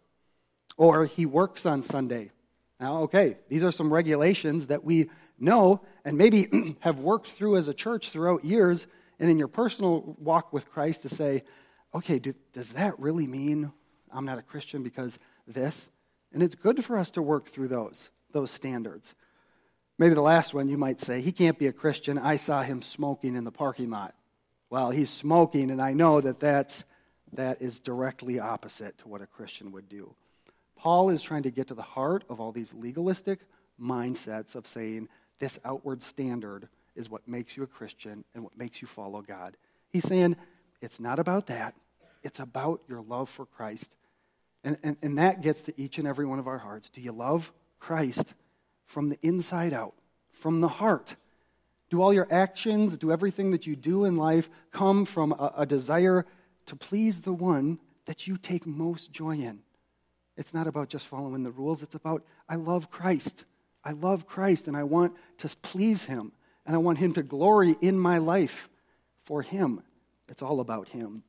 [0.77, 2.31] or he works on Sunday.
[2.79, 7.67] Now, okay, these are some regulations that we know and maybe have worked through as
[7.67, 8.87] a church throughout years
[9.19, 11.43] and in your personal walk with Christ to say,
[11.93, 13.71] okay, do, does that really mean
[14.11, 15.89] I'm not a Christian because this?
[16.33, 19.13] And it's good for us to work through those, those standards.
[20.01, 22.17] Maybe the last one you might say, he can't be a Christian.
[22.17, 24.15] I saw him smoking in the parking lot.
[24.67, 26.85] Well, he's smoking, and I know that that's,
[27.33, 30.15] that is directly opposite to what a Christian would do.
[30.75, 33.41] Paul is trying to get to the heart of all these legalistic
[33.79, 38.81] mindsets of saying this outward standard is what makes you a Christian and what makes
[38.81, 39.55] you follow God.
[39.91, 40.35] He's saying
[40.81, 41.75] it's not about that,
[42.23, 43.91] it's about your love for Christ.
[44.63, 46.89] And, and, and that gets to each and every one of our hearts.
[46.89, 48.33] Do you love Christ
[48.91, 49.93] from the inside out,
[50.31, 51.15] from the heart?
[51.89, 55.65] Do all your actions, do everything that you do in life come from a, a
[55.65, 56.25] desire
[56.67, 59.59] to please the one that you take most joy in?
[60.37, 63.45] It's not about just following the rules, it's about, I love Christ.
[63.83, 66.33] I love Christ and I want to please him
[66.65, 68.69] and I want him to glory in my life
[69.23, 69.81] for him.
[70.29, 71.23] It's all about him.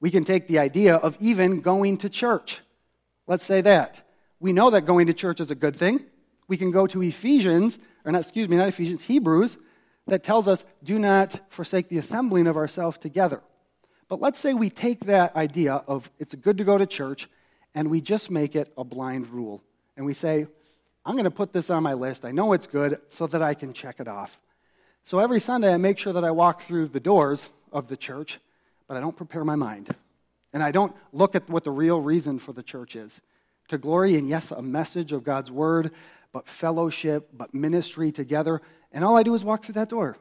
[0.00, 2.60] We can take the idea of even going to church.
[3.26, 4.08] Let's say that.
[4.40, 6.00] We know that going to church is a good thing.
[6.52, 9.56] We can go to Ephesians, or not, excuse me, not Ephesians, Hebrews,
[10.06, 13.40] that tells us, do not forsake the assembling of ourselves together.
[14.10, 17.26] But let's say we take that idea of it's good to go to church
[17.74, 19.62] and we just make it a blind rule.
[19.96, 20.46] And we say,
[21.06, 22.22] I'm going to put this on my list.
[22.22, 24.38] I know it's good so that I can check it off.
[25.04, 28.40] So every Sunday, I make sure that I walk through the doors of the church,
[28.88, 29.94] but I don't prepare my mind.
[30.52, 33.22] And I don't look at what the real reason for the church is
[33.68, 35.92] to glory in, yes, a message of God's word,
[36.32, 38.60] but fellowship, but ministry together.
[38.90, 40.16] And all I do is walk through that door.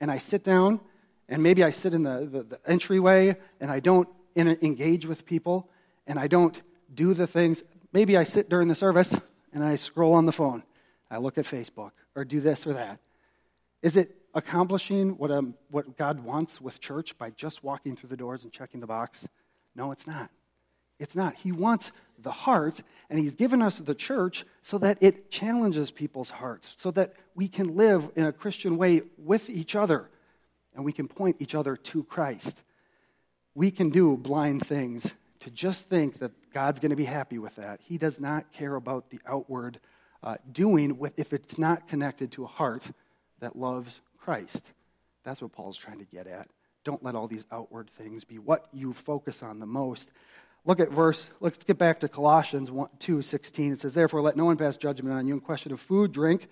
[0.00, 0.80] And I sit down,
[1.28, 5.26] and maybe I sit in the, the, the entryway, and I don't in, engage with
[5.26, 5.68] people,
[6.06, 6.60] and I don't
[6.92, 7.62] do the things.
[7.92, 9.16] Maybe I sit during the service
[9.52, 10.62] and I scroll on the phone.
[11.10, 13.00] I look at Facebook or do this or that.
[13.82, 18.16] Is it accomplishing what, um, what God wants with church by just walking through the
[18.16, 19.26] doors and checking the box?
[19.74, 20.30] No, it's not.
[21.00, 21.34] It's not.
[21.34, 26.30] He wants the heart, and He's given us the church so that it challenges people's
[26.30, 30.08] hearts, so that we can live in a Christian way with each other,
[30.74, 32.62] and we can point each other to Christ.
[33.54, 37.56] We can do blind things to just think that God's going to be happy with
[37.56, 37.80] that.
[37.80, 39.80] He does not care about the outward
[40.22, 42.90] uh, doing if it's not connected to a heart
[43.40, 44.62] that loves Christ.
[45.24, 46.48] That's what Paul's trying to get at.
[46.84, 50.10] Don't let all these outward things be what you focus on the most.
[50.64, 53.72] Look at verse, let's get back to Colossians 2 16.
[53.72, 56.48] It says, Therefore, let no one pass judgment on you in question of food, drink,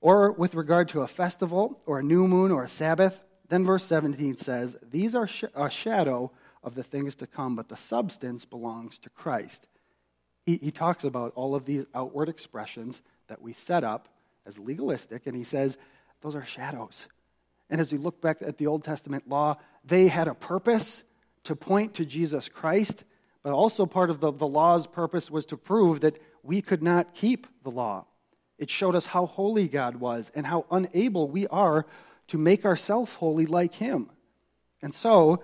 [0.00, 3.20] or with regard to a festival, or a new moon, or a Sabbath.
[3.48, 7.68] Then verse 17 says, These are sh- a shadow of the things to come, but
[7.68, 9.66] the substance belongs to Christ.
[10.46, 14.08] He, he talks about all of these outward expressions that we set up
[14.46, 15.76] as legalistic, and he says,
[16.22, 17.08] Those are shadows.
[17.68, 21.02] And as we look back at the Old Testament law, they had a purpose
[21.44, 23.04] to point to Jesus Christ,
[23.42, 27.14] but also part of the, the law's purpose was to prove that we could not
[27.14, 28.06] keep the law.
[28.58, 31.86] It showed us how holy God was and how unable we are
[32.28, 34.10] to make ourselves holy like Him.
[34.80, 35.42] And so,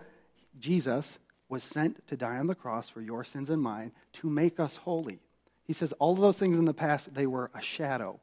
[0.58, 4.61] Jesus was sent to die on the cross for your sins and mine to make
[4.61, 5.20] us holy.
[5.64, 8.20] He says all of those things in the past, they were a shadow.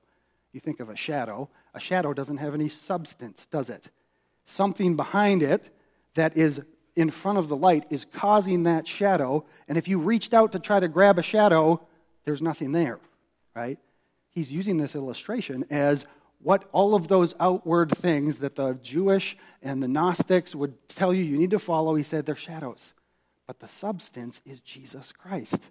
[0.51, 3.89] You think of a shadow, a shadow doesn't have any substance, does it?
[4.45, 5.75] Something behind it
[6.13, 6.61] that is
[6.95, 9.45] in front of the light is causing that shadow.
[9.67, 11.85] And if you reached out to try to grab a shadow,
[12.23, 12.99] there's nothing there,
[13.55, 13.77] right?
[14.29, 16.05] He's using this illustration as
[16.41, 21.23] what all of those outward things that the Jewish and the Gnostics would tell you
[21.23, 22.93] you need to follow, he said they're shadows.
[23.47, 25.69] But the substance is Jesus Christ.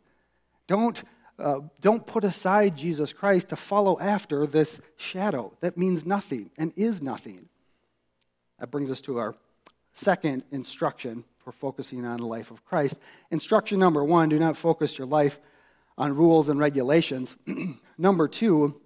[0.67, 1.03] Don't,
[1.39, 5.53] uh, don't put aside Jesus Christ to follow after this shadow.
[5.61, 7.49] That means nothing and is nothing.
[8.59, 9.35] That brings us to our
[9.95, 12.99] second instruction for focusing on the life of Christ.
[13.31, 15.39] Instruction number one do not focus your life
[15.97, 17.37] on rules and regulations.
[17.99, 18.81] number two,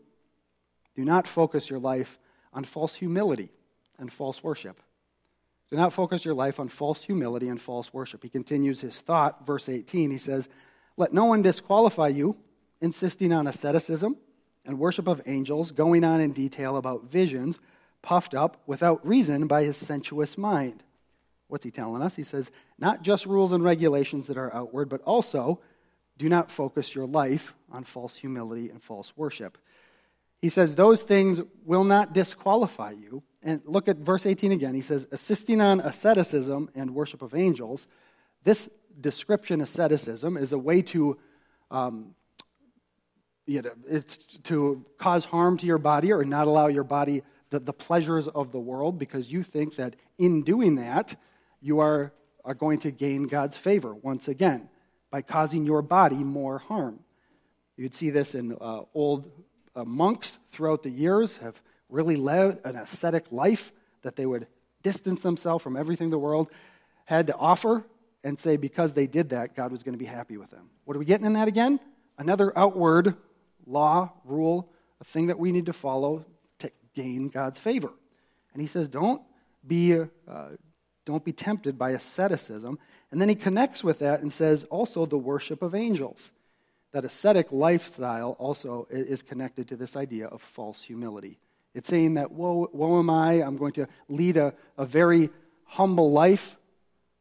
[0.95, 2.19] do not focus your life
[2.53, 3.51] on false humility
[3.99, 4.81] and false worship.
[5.71, 8.23] Do not focus your life on false humility and false worship.
[8.23, 10.11] He continues his thought, verse 18.
[10.11, 10.49] He says,
[10.97, 12.37] Let no one disqualify you,
[12.81, 14.17] insisting on asceticism
[14.65, 17.59] and worship of angels, going on in detail about visions,
[18.03, 20.83] puffed up without reason by his sensuous mind
[21.49, 22.17] What's he telling us?
[22.17, 25.61] He says, not just rules and regulations that are outward, but also
[26.19, 29.57] do not focus your life on false humility and false worship.
[30.41, 33.23] He says, those things will not disqualify you.
[33.43, 34.75] And look at verse 18 again.
[34.75, 37.89] He says, assisting on asceticism and worship of angels.
[38.45, 38.69] This
[39.01, 41.19] description, asceticism, is a way to.
[41.71, 42.15] Um,
[43.47, 47.59] you know, it's to cause harm to your body or not allow your body the,
[47.59, 51.17] the pleasures of the world because you think that in doing that,
[51.61, 52.13] you are,
[52.45, 54.69] are going to gain God's favor once again
[55.11, 57.01] by causing your body more harm.
[57.77, 59.31] You'd see this in uh, old
[59.75, 64.47] uh, monks throughout the years have really led an ascetic life that they would
[64.83, 66.51] distance themselves from everything the world
[67.05, 67.85] had to offer
[68.25, 70.71] and say because they did that, God was going to be happy with them.
[70.85, 71.81] What are we getting in that again?
[72.19, 73.15] Another outward
[73.67, 76.25] law, rule, a thing that we need to follow
[76.59, 77.93] to gain God's favor.
[78.53, 79.23] And he says, don't
[79.67, 80.07] be uh,
[81.09, 82.79] don't be tempted by asceticism.
[83.11, 86.33] And then he connects with that and says also the worship of angels.
[86.93, 91.39] That ascetic lifestyle also is connected to this idea of false humility.
[91.75, 95.31] It's saying that, woe, woe am I, I'm going to lead a, a very
[95.65, 96.59] humble life,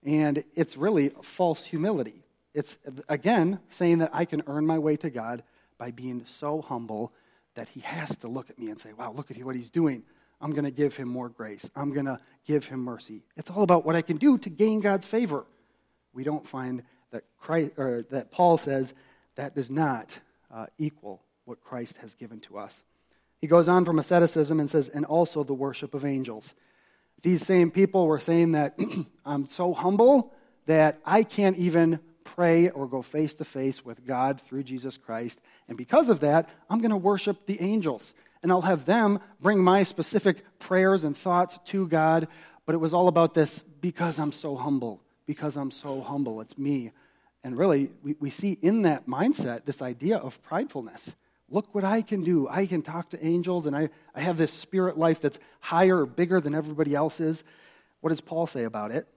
[0.03, 2.25] and it's really false humility.
[2.53, 5.43] It's, again, saying that I can earn my way to God
[5.77, 7.13] by being so humble
[7.55, 10.03] that He has to look at me and say, wow, look at what He's doing.
[10.39, 11.69] I'm going to give him more grace.
[11.75, 13.23] I'm going to give him mercy.
[13.35, 15.45] It's all about what I can do to gain God's favor.
[16.13, 18.93] We don't find that Christ, or that Paul says
[19.35, 20.19] that does not
[20.53, 22.83] uh, equal what Christ has given to us.
[23.39, 26.53] He goes on from asceticism and says, and also the worship of angels.
[27.21, 28.79] These same people were saying that
[29.25, 30.33] I'm so humble
[30.65, 35.39] that I can't even pray or go face to face with God through Jesus Christ.
[35.67, 39.59] And because of that, I'm going to worship the angels and I'll have them bring
[39.59, 42.27] my specific prayers and thoughts to God.
[42.65, 46.41] But it was all about this because I'm so humble, because I'm so humble.
[46.41, 46.91] It's me.
[47.43, 51.15] And really, we, we see in that mindset this idea of pridefulness.
[51.49, 52.47] Look what I can do.
[52.49, 56.05] I can talk to angels, and I, I have this spirit life that's higher or
[56.05, 57.43] bigger than everybody else's.
[58.01, 59.07] What does Paul say about it?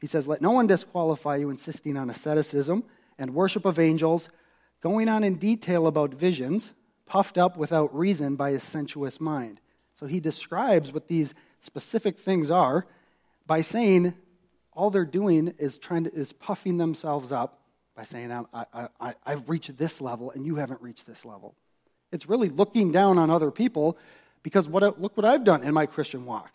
[0.00, 2.84] He says, Let no one disqualify you, insisting on asceticism
[3.18, 4.28] and worship of angels,
[4.80, 6.72] going on in detail about visions
[7.14, 9.60] puffed up without reason by his sensuous mind.
[9.94, 12.88] So he describes what these specific things are
[13.46, 14.14] by saying
[14.72, 17.60] all they're doing is trying to is puffing themselves up
[17.94, 21.54] by saying I, I, I, have reached this level and you haven't reached this level.
[22.10, 23.96] It's really looking down on other people
[24.42, 26.50] because what, look what I've done in my Christian walk.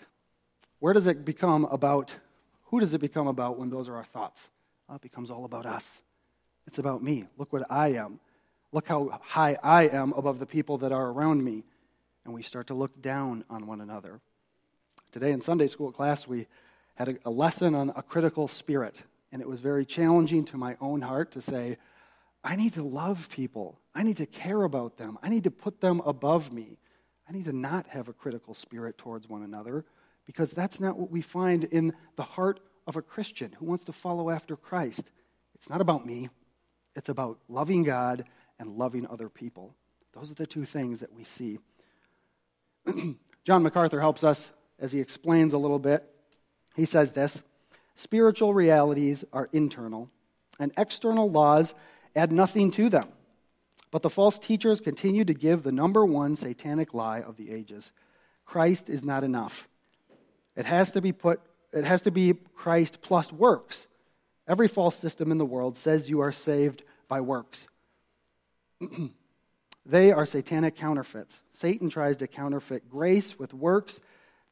[0.80, 2.14] Where does it become about?
[2.66, 4.50] Who does it become about when those are our thoughts?
[4.90, 6.02] Well, it becomes all about us.
[6.68, 7.28] It's about me.
[7.38, 8.20] Look what I am.
[8.72, 11.64] Look how high I am above the people that are around me.
[12.24, 14.20] And we start to look down on one another.
[15.12, 16.48] Today in Sunday school class, we
[16.96, 19.04] had a, a lesson on a critical spirit.
[19.32, 21.78] And it was very challenging to my own heart to say,
[22.44, 23.80] I need to love people.
[23.96, 25.18] I need to care about them.
[25.24, 26.78] I need to put them above me.
[27.28, 29.86] I need to not have a critical spirit towards one another
[30.26, 33.94] because that's not what we find in the heart of a Christian who wants to
[33.94, 35.12] follow after Christ.
[35.56, 36.30] It's not about me,
[36.96, 38.26] it's about loving God
[38.60, 39.74] and loving other people.
[40.14, 41.60] Those are the two things that we see.
[43.44, 46.04] John MacArthur helps us as he explains a little bit.
[46.76, 47.42] He says this
[47.96, 50.10] Spiritual realities are internal,
[50.60, 51.74] and external laws
[52.16, 53.10] add nothing to them.
[53.92, 57.92] But the false teachers continue to give the number one satanic lie of the ages
[58.46, 59.68] Christ is not enough.
[60.56, 61.42] It has to be put
[61.72, 63.88] it has to be Christ plus works.
[64.48, 67.68] Every false system in the world says you are saved by works.
[69.86, 71.42] they are satanic counterfeits.
[71.52, 74.00] Satan tries to counterfeit grace with works.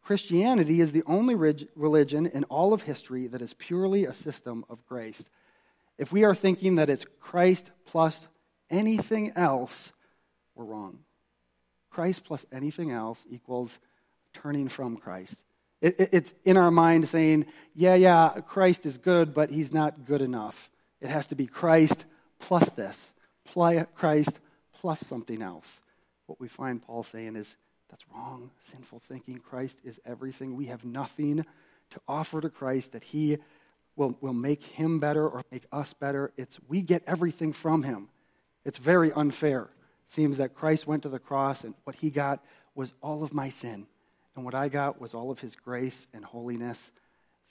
[0.04, 4.86] Christianity is the only religion in all of history that is purely a system of
[4.88, 5.26] grace.
[5.98, 8.28] If we are thinking that it's Christ plus
[8.70, 9.92] anything else,
[10.56, 11.00] we're wrong.
[11.90, 13.80] Christ plus anything else equals
[14.34, 15.44] turning from Christ.
[15.82, 20.06] It, it, it's in our mind saying, yeah, yeah, Christ is good, but he's not
[20.06, 20.70] good enough.
[21.02, 22.06] It has to be Christ
[22.40, 23.12] plus this,
[23.95, 24.39] Christ
[24.73, 25.79] plus something else.
[26.27, 27.55] What we find Paul saying is,
[27.89, 29.39] that's wrong, sinful thinking.
[29.39, 30.55] Christ is everything.
[30.55, 31.45] We have nothing
[31.91, 33.38] to offer to Christ that he
[33.95, 36.31] will, will make him better or make us better.
[36.36, 38.10] It's we get everything from him.
[38.65, 39.62] It's very unfair.
[40.05, 42.43] It seems that Christ went to the cross and what he got
[42.75, 43.88] was all of my sin.
[44.36, 46.91] And what I got was all of his grace and holiness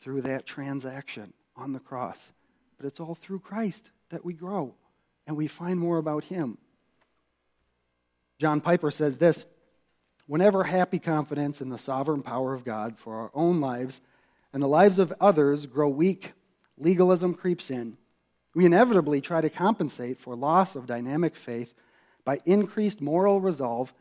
[0.01, 2.33] through that transaction on the cross.
[2.77, 4.75] But it's all through Christ that we grow
[5.27, 6.59] and we find more about him.
[8.39, 9.47] John Piper says this
[10.27, 14.01] Whenever happy confidence in the sovereign power of God for our own lives
[14.53, 16.33] and the lives of others grow weak,
[16.77, 17.97] legalism creeps in.
[18.55, 21.75] We inevitably try to compensate for loss of dynamic faith
[22.25, 23.93] by increased moral resolve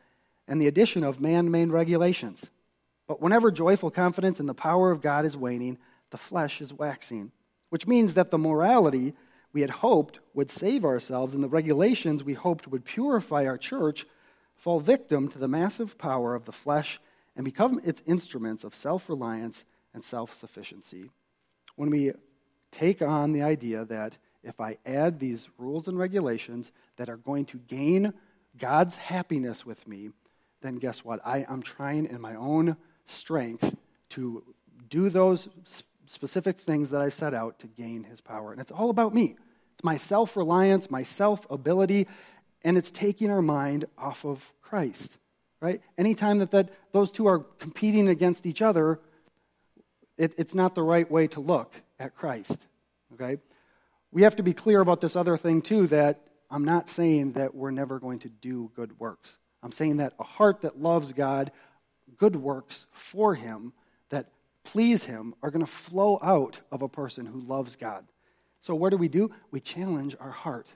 [0.47, 2.49] and the addition of man made regulations.
[3.07, 5.77] But whenever joyful confidence in the power of God is waning,
[6.09, 7.31] the flesh is waxing,
[7.69, 9.13] which means that the morality
[9.55, 14.05] we had hoped would save ourselves and the regulations we hoped would purify our church
[14.53, 16.99] fall victim to the massive power of the flesh
[17.37, 19.63] and become its instruments of self reliance
[19.93, 21.09] and self sufficiency.
[21.77, 22.11] When we
[22.69, 27.45] take on the idea that if I add these rules and regulations that are going
[27.45, 28.13] to gain
[28.57, 30.09] God's happiness with me,
[30.63, 31.21] then guess what?
[31.25, 33.73] I, am trying in my own strength
[34.09, 34.43] to
[34.89, 35.47] do those
[36.07, 38.51] specific things that I set out to gain his power.
[38.51, 39.37] And it's all about me.
[39.85, 42.07] My self reliance, my self ability,
[42.63, 45.19] and it's taking our mind off of Christ.
[45.61, 45.79] Right?
[45.95, 48.99] Anytime that, that those two are competing against each other,
[50.17, 52.57] it, it's not the right way to look at Christ.
[53.13, 53.37] Okay?
[54.11, 56.19] We have to be clear about this other thing, too, that
[56.49, 59.37] I'm not saying that we're never going to do good works.
[59.61, 61.51] I'm saying that a heart that loves God,
[62.17, 63.73] good works for him
[64.09, 64.29] that
[64.63, 68.05] please him are going to flow out of a person who loves God.
[68.65, 69.29] So, what do we do?
[69.51, 70.67] We challenge our heart.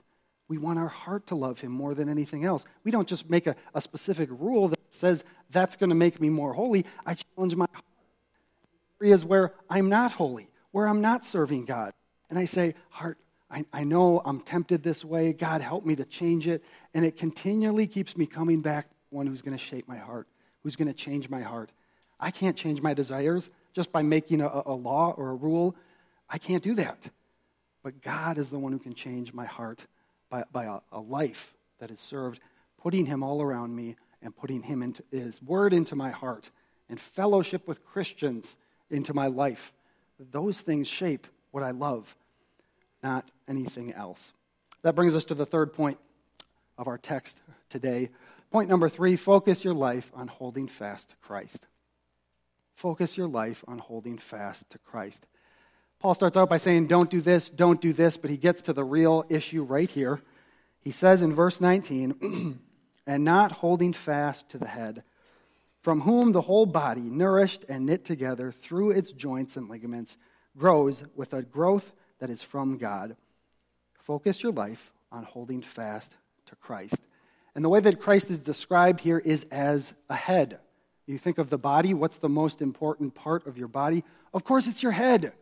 [0.46, 2.64] We want our heart to love him more than anything else.
[2.84, 6.28] We don't just make a, a specific rule that says that's going to make me
[6.28, 6.86] more holy.
[7.04, 7.84] I challenge my heart.
[9.02, 11.92] Areas where I'm not holy, where I'm not serving God.
[12.28, 13.18] And I say, Heart,
[13.50, 15.32] I, I know I'm tempted this way.
[15.32, 16.62] God, help me to change it.
[16.94, 20.28] And it continually keeps me coming back to one who's going to shape my heart
[20.62, 21.72] who's going to change my heart.
[22.20, 25.74] I can't change my desires just by making a, a, law or a rule.
[26.28, 27.10] I can't do that.
[27.82, 29.86] But God is the one who can change my heart
[30.28, 32.40] by, by a, a life that is served,
[32.80, 36.50] putting Him all around me and putting Him into His Word into my heart
[36.88, 38.56] and fellowship with Christians
[38.90, 39.72] into my life.
[40.18, 42.16] Those things shape what I love,
[43.02, 44.32] not anything else.
[44.82, 45.98] That brings us to the third point
[46.76, 48.10] of our text today
[48.50, 51.66] Point number three focus your life on holding fast to Christ.
[52.74, 55.26] Focus your life on holding fast to Christ.
[56.00, 58.72] Paul starts out by saying, Don't do this, don't do this, but he gets to
[58.72, 60.22] the real issue right here.
[60.80, 62.58] He says in verse 19,
[63.06, 65.02] And not holding fast to the head,
[65.82, 70.16] from whom the whole body, nourished and knit together through its joints and ligaments,
[70.56, 73.16] grows with a growth that is from God.
[73.98, 76.14] Focus your life on holding fast
[76.46, 76.96] to Christ.
[77.54, 80.60] And the way that Christ is described here is as a head.
[81.06, 84.04] You think of the body, what's the most important part of your body?
[84.32, 85.32] Of course, it's your head.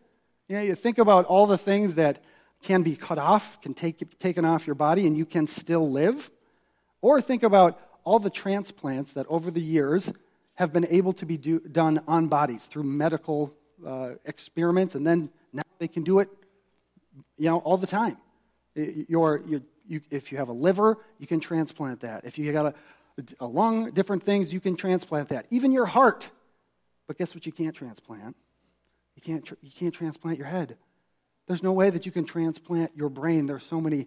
[0.49, 2.23] You, know, you think about all the things that
[2.63, 6.31] can be cut off, can take taken off your body, and you can still live.
[7.01, 10.13] Or think about all the transplants that over the years
[10.55, 13.55] have been able to be do, done on bodies through medical
[13.87, 16.29] uh, experiments, and then now they can do it,
[17.37, 18.17] you know, all the time.
[18.75, 19.63] You,
[20.11, 22.25] if you have a liver, you can transplant that.
[22.25, 22.75] If you got a,
[23.41, 25.47] a lung, different things, you can transplant that.
[25.51, 26.29] Even your heart.
[27.07, 28.37] But guess what you can't transplant?
[29.19, 30.77] You can't, you can't transplant your head.
[31.49, 33.47] There's no way that you can transplant your brain.
[33.47, 34.07] There's so many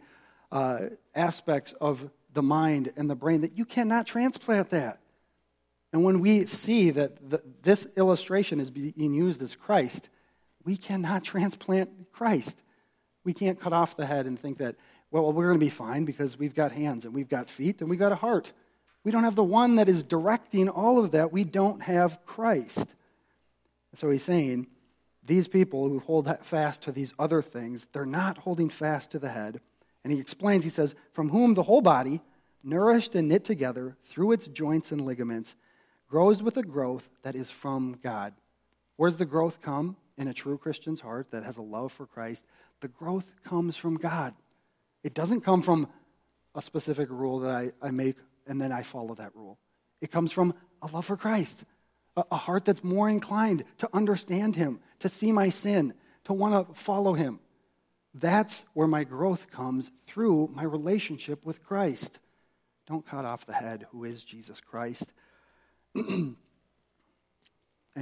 [0.53, 0.84] uh,
[1.14, 5.01] aspects of the mind and the brain that you cannot transplant that.
[5.91, 10.07] And when we see that the, this illustration is being used as Christ,
[10.64, 12.55] we cannot transplant Christ.
[13.26, 14.78] We can't cut off the head and think that,
[15.12, 17.89] well, we're going to be fine because we've got hands and we've got feet and
[17.89, 18.53] we've got a heart.
[19.03, 21.34] We don't have the one that is directing all of that.
[21.34, 22.88] We don't have Christ.
[23.95, 24.68] So he's saying,
[25.24, 29.30] these people who hold fast to these other things, they're not holding fast to the
[29.30, 29.61] head.
[30.03, 32.22] And he explains, he says, from whom the whole body,
[32.63, 35.55] nourished and knit together through its joints and ligaments,
[36.07, 38.34] grows with a growth that is from God.
[38.97, 42.45] Where's the growth come in a true Christian's heart that has a love for Christ?
[42.82, 44.34] The growth comes from God.
[45.03, 45.88] It doesn't come from
[46.53, 48.17] a specific rule that I, I make
[48.47, 49.57] and then I follow that rule.
[50.01, 51.63] It comes from a love for Christ,
[52.18, 55.93] a, heart that's more inclined to understand Him, to see my sin,
[56.26, 57.39] to want to follow Him.
[58.14, 62.20] That's where my growth comes through my relationship with Christ.
[62.88, 65.12] Don't cut off the head, who is Jesus Christ.
[65.95, 66.36] and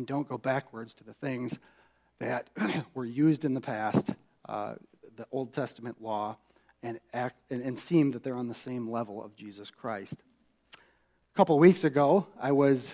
[0.06, 1.60] don't go backwards to the things
[2.20, 2.50] that
[2.94, 4.10] were used in the past,
[4.48, 4.76] uh,
[5.16, 6.38] the Old Testament law,
[6.82, 10.16] and, act, and, and seem that they're on the same level of Jesus Christ.
[10.76, 12.94] A couple weeks ago, I was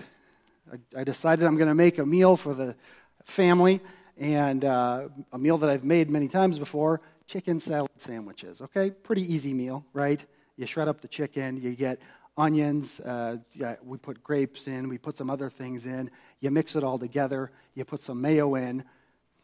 [0.95, 2.75] I, decided I'm going to make a meal for the
[3.23, 3.81] family,
[4.17, 8.61] and uh, a meal that I've made many times before: chicken salad sandwiches.
[8.61, 10.23] Okay, pretty easy meal, right?
[10.57, 11.99] You shred up the chicken, you get
[12.37, 16.09] onions, uh, yeah, we put grapes in, we put some other things in.
[16.39, 18.83] You mix it all together, you put some mayo in.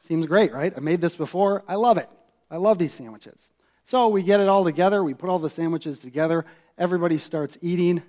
[0.02, 0.74] Seems great, right?
[0.76, 1.64] I made this before.
[1.68, 2.10] I love it.
[2.50, 3.52] I love these sandwiches.
[3.86, 6.46] So we get it all together, we put all the sandwiches together,
[6.78, 8.04] everybody starts eating.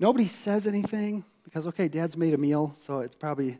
[0.00, 3.58] Nobody says anything because, okay, dad's made a meal, so it's probably,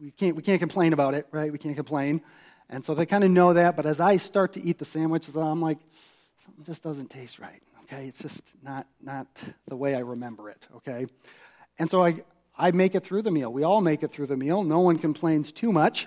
[0.00, 1.50] we can't, we can't complain about it, right?
[1.50, 2.22] We can't complain.
[2.68, 5.36] And so they kind of know that, but as I start to eat the sandwiches,
[5.36, 5.78] I'm like,
[6.44, 8.06] something just doesn't taste right okay?
[8.06, 9.26] It's just not, not
[9.66, 11.06] the way I remember it, okay?
[11.78, 12.22] And so I,
[12.56, 13.52] I make it through the meal.
[13.52, 14.62] We all make it through the meal.
[14.62, 16.06] No one complains too much.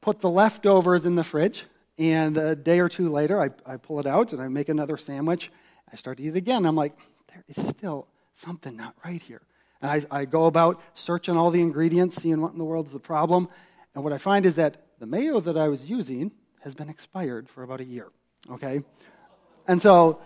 [0.00, 1.64] Put the leftovers in the fridge,
[1.98, 4.96] and a day or two later, I, I pull it out and I make another
[4.96, 5.50] sandwich.
[5.90, 6.66] I start to eat it again.
[6.66, 6.96] I'm like,
[7.32, 9.42] there is still something not right here.
[9.82, 12.92] And I, I go about searching all the ingredients, seeing what in the world is
[12.92, 13.48] the problem.
[13.94, 17.48] And what I find is that the mayo that I was using has been expired
[17.48, 18.08] for about a year,
[18.50, 18.82] okay?
[19.68, 20.20] And so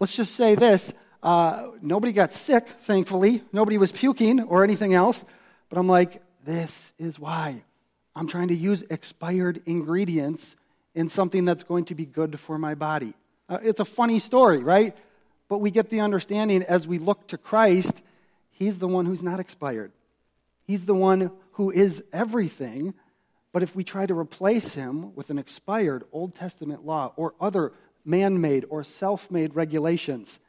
[0.00, 0.92] let's just say this
[1.22, 3.42] uh, nobody got sick, thankfully.
[3.52, 5.24] Nobody was puking or anything else.
[5.68, 7.62] But I'm like, this is why.
[8.14, 10.56] I'm trying to use expired ingredients
[10.94, 13.14] in something that's going to be good for my body.
[13.48, 14.96] Uh, it's a funny story, right?
[15.48, 18.02] But we get the understanding as we look to Christ,
[18.58, 19.92] He's the one who's not expired.
[20.64, 22.94] He's the one who is everything.
[23.52, 27.72] But if we try to replace Him with an expired Old Testament law or other
[28.04, 30.40] man made or self made regulations.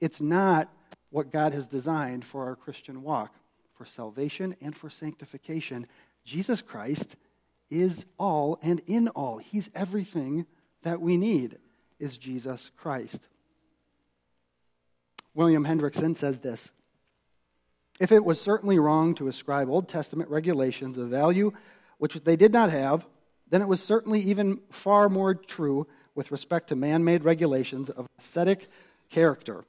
[0.00, 0.68] It's not
[1.10, 3.36] what God has designed for our Christian walk,
[3.74, 5.86] for salvation and for sanctification.
[6.24, 7.14] Jesus Christ
[7.70, 9.38] is all and in all.
[9.38, 10.46] He's everything
[10.82, 11.58] that we need,
[12.00, 13.20] is Jesus Christ.
[15.34, 16.70] William Hendriksen says this
[18.00, 21.52] If it was certainly wrong to ascribe Old Testament regulations a value
[21.98, 23.06] which they did not have,
[23.48, 28.08] then it was certainly even far more true with respect to man made regulations of
[28.18, 28.68] ascetic
[29.10, 29.64] character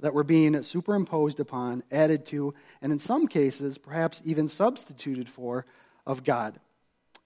[0.00, 5.64] that were being superimposed upon, added to, and in some cases, perhaps even substituted for,
[6.06, 6.60] of God.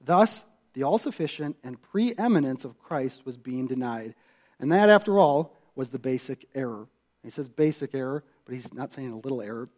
[0.02, 4.14] Thus, the all sufficient and preeminence of Christ was being denied.
[4.58, 6.86] And that, after all, was the basic error.
[7.24, 9.68] He says basic error, but he's not saying a little error.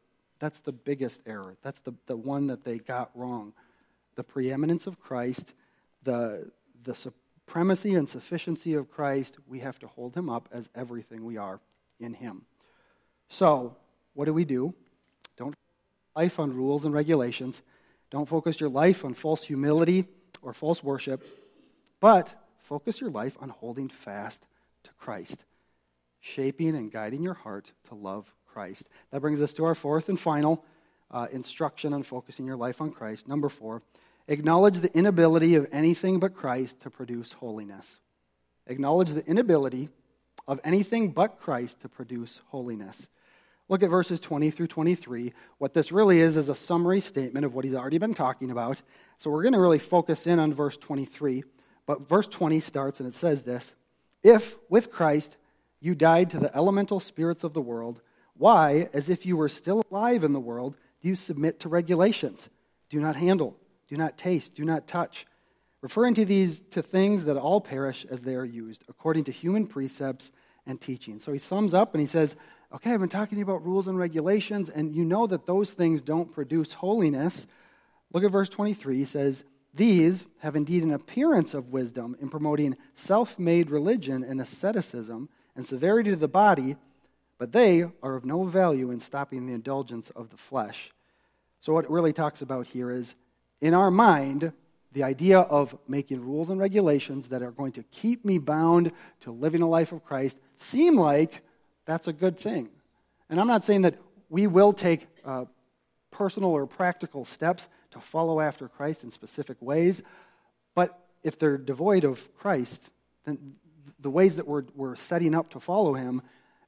[0.42, 1.56] That's the biggest error.
[1.62, 3.52] That's the, the one that they got wrong.
[4.16, 5.54] The preeminence of Christ,
[6.02, 6.50] the,
[6.82, 11.36] the supremacy and sufficiency of Christ, we have to hold him up as everything we
[11.36, 11.60] are
[12.00, 12.42] in him.
[13.28, 13.76] So,
[14.14, 14.74] what do we do?
[15.36, 15.54] Don't
[16.16, 17.62] life on rules and regulations.
[18.10, 20.06] Don't focus your life on false humility
[20.42, 21.24] or false worship,
[22.00, 24.48] but focus your life on holding fast
[24.82, 25.44] to Christ,
[26.20, 28.88] shaping and guiding your heart to love Christ.
[29.10, 30.64] That brings us to our fourth and final
[31.10, 33.28] uh, instruction on focusing your life on Christ.
[33.28, 33.82] Number four,
[34.28, 37.98] acknowledge the inability of anything but Christ to produce holiness.
[38.66, 39.88] Acknowledge the inability
[40.46, 43.08] of anything but Christ to produce holiness.
[43.68, 45.32] Look at verses 20 through 23.
[45.58, 48.82] What this really is is a summary statement of what he's already been talking about.
[49.18, 51.44] So we're going to really focus in on verse 23.
[51.86, 53.74] But verse 20 starts and it says this
[54.22, 55.36] If with Christ
[55.80, 58.02] you died to the elemental spirits of the world,
[58.36, 62.48] why, as if you were still alive in the world, do you submit to regulations?
[62.88, 63.56] Do not handle,
[63.88, 65.26] do not taste, do not touch,
[65.80, 69.66] referring to these to things that all perish as they are used, according to human
[69.66, 70.30] precepts
[70.66, 71.18] and teaching.
[71.18, 72.36] So he sums up and he says,
[72.74, 75.72] Okay, I've been talking to you about rules and regulations, and you know that those
[75.72, 77.46] things don't produce holiness.
[78.14, 78.96] Look at verse 23.
[78.96, 84.40] He says, These have indeed an appearance of wisdom in promoting self made religion and
[84.40, 86.76] asceticism and severity to the body
[87.42, 90.92] but they are of no value in stopping the indulgence of the flesh.
[91.60, 93.16] So, what it really talks about here is
[93.60, 94.52] in our mind,
[94.92, 99.32] the idea of making rules and regulations that are going to keep me bound to
[99.32, 101.40] living a life of Christ seem like
[101.84, 102.68] that's a good thing.
[103.28, 105.46] And I'm not saying that we will take uh,
[106.12, 110.00] personal or practical steps to follow after Christ in specific ways,
[110.76, 112.80] but if they're devoid of Christ,
[113.24, 113.56] then
[113.98, 116.22] the ways that we're, we're setting up to follow Him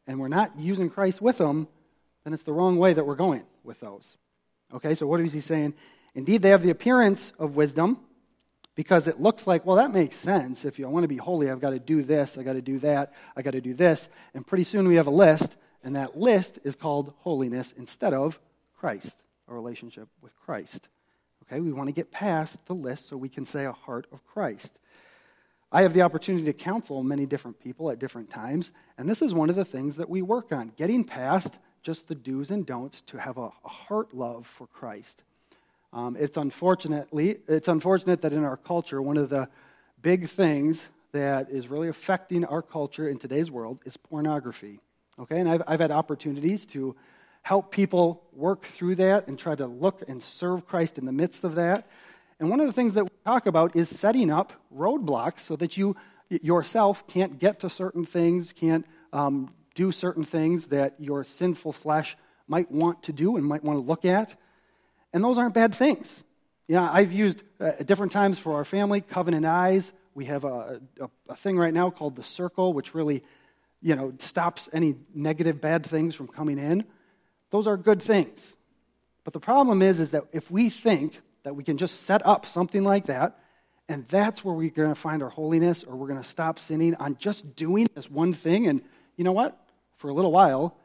[0.07, 1.69] and we're not using Christ with them,
[2.25, 4.17] then it's the wrong way that we're going with those.
[4.73, 5.75] Okay, so what is he saying?
[6.15, 7.99] Indeed, they have the appearance of wisdom
[8.75, 10.65] because it looks like, well, that makes sense.
[10.65, 12.63] If you I want to be holy, I've got to do this, I've got to
[12.63, 14.09] do that, I've got to do this.
[14.33, 18.41] And pretty soon we have a list, and that list is called holiness instead of
[18.79, 19.17] Christ,
[19.49, 20.89] a relationship with Christ.
[21.47, 24.25] Okay, we want to get past the list so we can say a heart of
[24.25, 24.73] Christ.
[25.75, 29.35] I have the opportunity to counsel many different people at different times, and this is
[29.35, 33.01] one of the things that we work on getting past just the do's and don'ts
[33.03, 35.25] to have a, a heart love for Christ.
[35.93, 39.49] Um, it's unfortunately it's unfortunate that in our culture, one of the
[40.01, 44.79] big things that is really affecting our culture in today's world is pornography.
[45.19, 46.95] Okay, and I've, I've had opportunities to
[47.43, 51.43] help people work through that and try to look and serve Christ in the midst
[51.43, 51.89] of that.
[52.41, 55.77] And one of the things that we talk about is setting up roadblocks so that
[55.77, 55.97] you
[56.29, 62.17] yourself can't get to certain things, can't um, do certain things that your sinful flesh
[62.49, 64.35] might want to do and might want to look at.
[65.13, 66.23] And those aren't bad things.
[66.67, 69.93] Yeah, I've used uh, at different times for our family covenant eyes.
[70.15, 73.23] We have a, a, a thing right now called the circle, which really,
[73.83, 76.85] you know, stops any negative, bad things from coming in.
[77.51, 78.57] Those are good things.
[79.25, 82.47] But the problem is, is that if we think that we can just set up
[82.47, 83.39] something like that,
[83.89, 86.95] and that's where we're going to find our holiness, or we're going to stop sinning
[86.97, 88.67] on just doing this one thing.
[88.67, 88.83] And
[89.17, 89.59] you know what?
[89.97, 90.77] For a little while,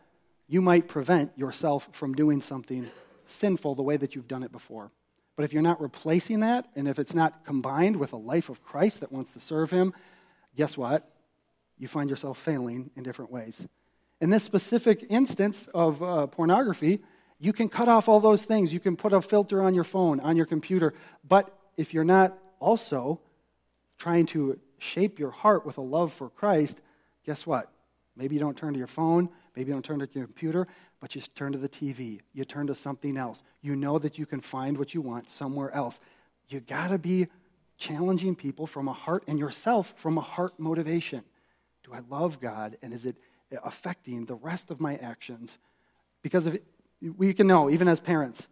[0.47, 2.89] you might prevent yourself from doing something
[3.25, 4.91] sinful the way that you've done it before.
[5.35, 8.61] But if you're not replacing that, and if it's not combined with a life of
[8.61, 9.93] Christ that wants to serve Him,
[10.57, 11.09] guess what?
[11.77, 13.65] You find yourself failing in different ways.
[14.19, 16.99] In this specific instance of uh, pornography,
[17.39, 18.73] you can cut off all those things.
[18.73, 20.93] You can put a filter on your phone, on your computer.
[21.27, 23.21] But if you're not also
[23.97, 26.79] trying to shape your heart with a love for Christ,
[27.25, 27.71] guess what?
[28.15, 30.67] Maybe you don't turn to your phone, maybe you don't turn to your computer,
[30.99, 32.19] but you turn to the TV.
[32.33, 33.41] You turn to something else.
[33.61, 35.99] You know that you can find what you want somewhere else.
[36.49, 37.27] You got to be
[37.77, 41.23] challenging people from a heart and yourself from a heart motivation.
[41.85, 43.15] Do I love God and is it
[43.63, 45.57] affecting the rest of my actions?
[46.21, 46.57] Because if
[47.01, 48.47] we can know, even as parents,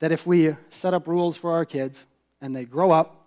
[0.00, 2.04] that if we set up rules for our kids
[2.40, 3.26] and they grow up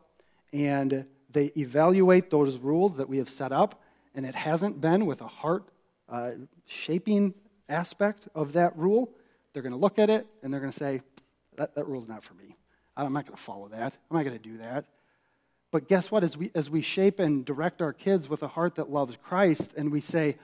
[0.54, 3.82] and they evaluate those rules that we have set up,
[4.14, 5.64] and it hasn't been with a heart
[6.10, 6.32] uh,
[6.66, 7.34] shaping
[7.70, 9.10] aspect of that rule,
[9.54, 11.02] they're going to look at it and they're going to say,
[11.56, 12.56] that, that rule's not for me.
[12.96, 13.98] I'm not going to follow that.
[14.10, 14.86] I'm not going to do that.
[15.72, 16.24] But guess what?
[16.24, 19.74] As we, as we shape and direct our kids with a heart that loves Christ,
[19.78, 20.38] and we say,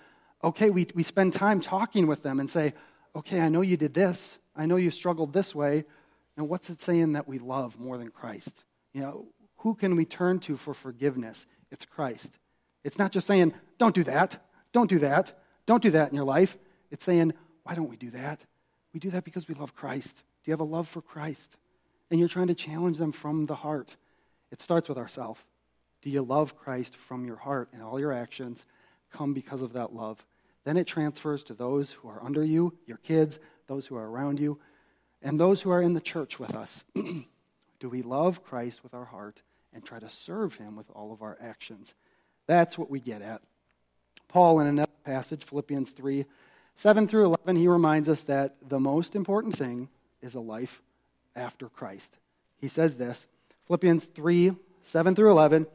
[0.43, 2.74] okay, we, we spend time talking with them and say,
[3.18, 4.38] okay, I know you did this.
[4.55, 5.86] I know you struggled this way.
[6.36, 8.53] And what's it saying that we love more than Christ?
[8.93, 9.26] You know,
[9.57, 11.45] who can we turn to for forgiveness?
[11.72, 12.32] It's Christ.
[12.84, 14.41] It's not just saying, don't do that,
[14.72, 16.57] don't do that, don't do that in your life.
[16.91, 18.41] It's saying, why don't we do that?
[18.93, 20.15] We do that because we love Christ.
[20.15, 21.57] Do you have a love for Christ?
[22.09, 23.97] And you're trying to challenge them from the heart.
[24.51, 25.41] It starts with ourselves.
[26.01, 28.63] Do you love Christ from your heart and all your actions
[29.11, 30.24] come because of that love?
[30.68, 34.38] Then it transfers to those who are under you, your kids, those who are around
[34.38, 34.59] you.
[35.22, 36.84] and those who are in the church with us.
[37.80, 39.43] Do we love Christ with our heart
[39.74, 41.93] and try to serve him with all of our actions?
[42.47, 43.41] That's what we get at.
[44.28, 46.26] Paul, in another passage, Philippians 3
[46.76, 49.88] 7 through 11, he reminds us that the most important thing
[50.22, 50.82] is a life
[51.34, 52.18] after Christ.
[52.59, 53.26] He says this
[53.68, 54.51] Philippians 3
[54.84, 55.65] 7 through 11.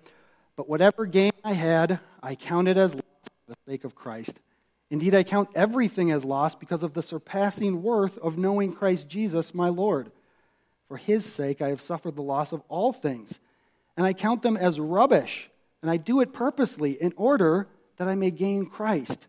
[0.54, 3.02] But whatever gain I had, I counted as loss
[3.46, 4.38] for the sake of Christ.
[4.92, 9.54] Indeed, I count everything as loss because of the surpassing worth of knowing Christ Jesus,
[9.54, 10.12] my Lord.
[10.86, 13.40] For his sake, I have suffered the loss of all things,
[13.96, 15.48] and I count them as rubbish,
[15.80, 19.28] and I do it purposely in order that I may gain Christ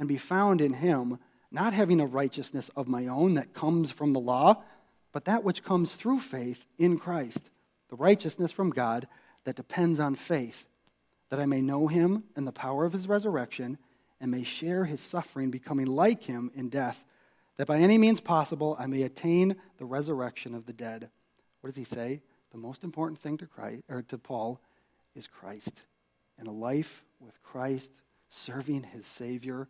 [0.00, 1.20] and be found in him,
[1.52, 4.64] not having a righteousness of my own that comes from the law,
[5.12, 7.50] but that which comes through faith in Christ,
[7.88, 9.06] the righteousness from God
[9.44, 10.66] that depends on faith,
[11.30, 13.78] that I may know him and the power of his resurrection,
[14.24, 17.04] and may share his suffering, becoming like him in death,
[17.58, 21.10] that by any means possible I may attain the resurrection of the dead.
[21.60, 22.22] What does he say?
[22.50, 24.62] The most important thing to Christ or to Paul
[25.14, 25.82] is Christ.
[26.38, 27.90] And a life with Christ,
[28.30, 29.68] serving his Savior.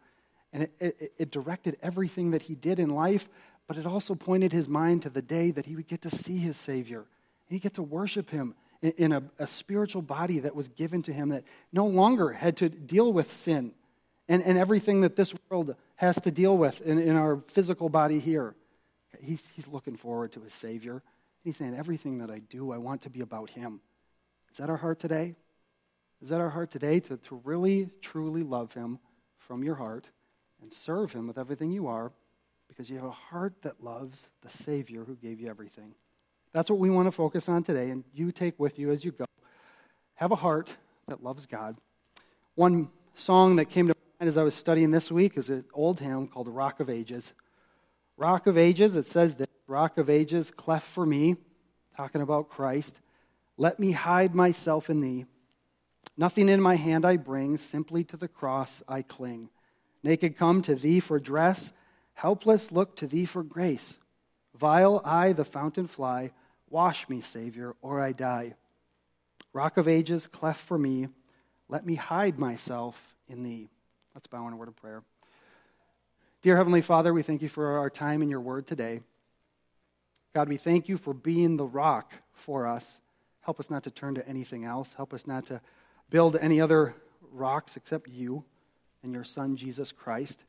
[0.53, 3.29] And it, it, it directed everything that he did in life,
[3.67, 6.37] but it also pointed his mind to the day that he would get to see
[6.37, 6.99] his Savior.
[6.99, 11.13] And he'd get to worship him in a, a, spiritual body that was given to
[11.13, 11.43] him that
[11.73, 13.73] no longer had to deal with sin
[14.29, 18.19] and, and everything that this world has to deal with in, in our physical body
[18.19, 18.55] here.
[19.21, 21.03] He's, he's looking forward to his Savior.
[21.43, 23.81] He's saying, Everything that I do, I want to be about him.
[24.51, 25.35] Is that our heart today?
[26.23, 28.99] Is that our heart today to, to really, truly love him
[29.39, 30.11] from your heart
[30.63, 32.13] and serve him with everything you are
[32.69, 35.95] because you have a heart that loves the Savior who gave you everything?
[36.53, 39.11] That's what we want to focus on today, and you take with you as you
[39.13, 39.27] go.
[40.15, 40.77] Have a heart
[41.09, 41.77] that loves God.
[42.55, 43.94] One song that came to
[44.25, 47.35] mind as I was studying this week is an old hymn called Rock of Ages.
[48.17, 51.37] Rock of Ages, it says that Rock of Ages, cleft for me,
[51.95, 53.03] talking about Christ.
[53.59, 55.27] Let me hide myself in thee.
[56.17, 59.51] Nothing in my hand I bring, simply to the cross I cling.
[60.03, 61.73] Naked come to thee for dress,
[62.15, 63.99] helpless look to thee for grace.
[64.55, 66.33] Vile I the fountain fly,
[66.71, 68.55] Wash me, Savior, or I die.
[69.53, 71.09] Rock of ages, cleft for me,
[71.69, 73.69] let me hide myself in thee.
[74.15, 75.03] Let's bow in a word of prayer.
[76.41, 79.01] Dear Heavenly Father, we thank you for our time in your word today.
[80.35, 83.01] God, we thank you for being the rock for us.
[83.41, 84.93] Help us not to turn to anything else.
[84.97, 85.61] Help us not to
[86.11, 86.95] build any other
[87.33, 88.45] rocks except you
[89.03, 90.45] and your Son, Jesus Christ.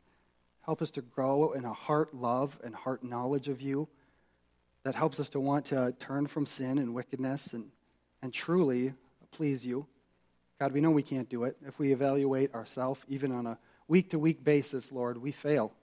[0.62, 3.88] Help us to grow in a heart love and heart knowledge of you
[4.84, 7.72] that helps us to want to turn from sin and wickedness and,
[8.22, 8.94] and truly
[9.32, 9.88] please you.
[10.60, 11.58] God, we know we can't do it.
[11.68, 15.74] If we evaluate ourselves, even on a week to week basis, Lord, we fail.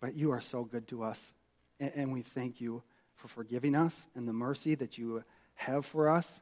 [0.00, 1.32] But you are so good to us.
[1.80, 2.82] And, we thank you
[3.16, 5.24] for forgiving us and the mercy that you
[5.54, 6.40] have for us.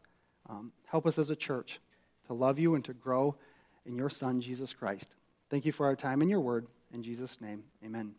[0.48, 1.80] Um, help us as a church
[2.26, 3.36] to love you and to grow
[3.86, 5.16] in your Son, Jesus Christ.
[5.48, 6.66] Thank you for our time and your word.
[6.92, 8.14] In Jesus' name, amen.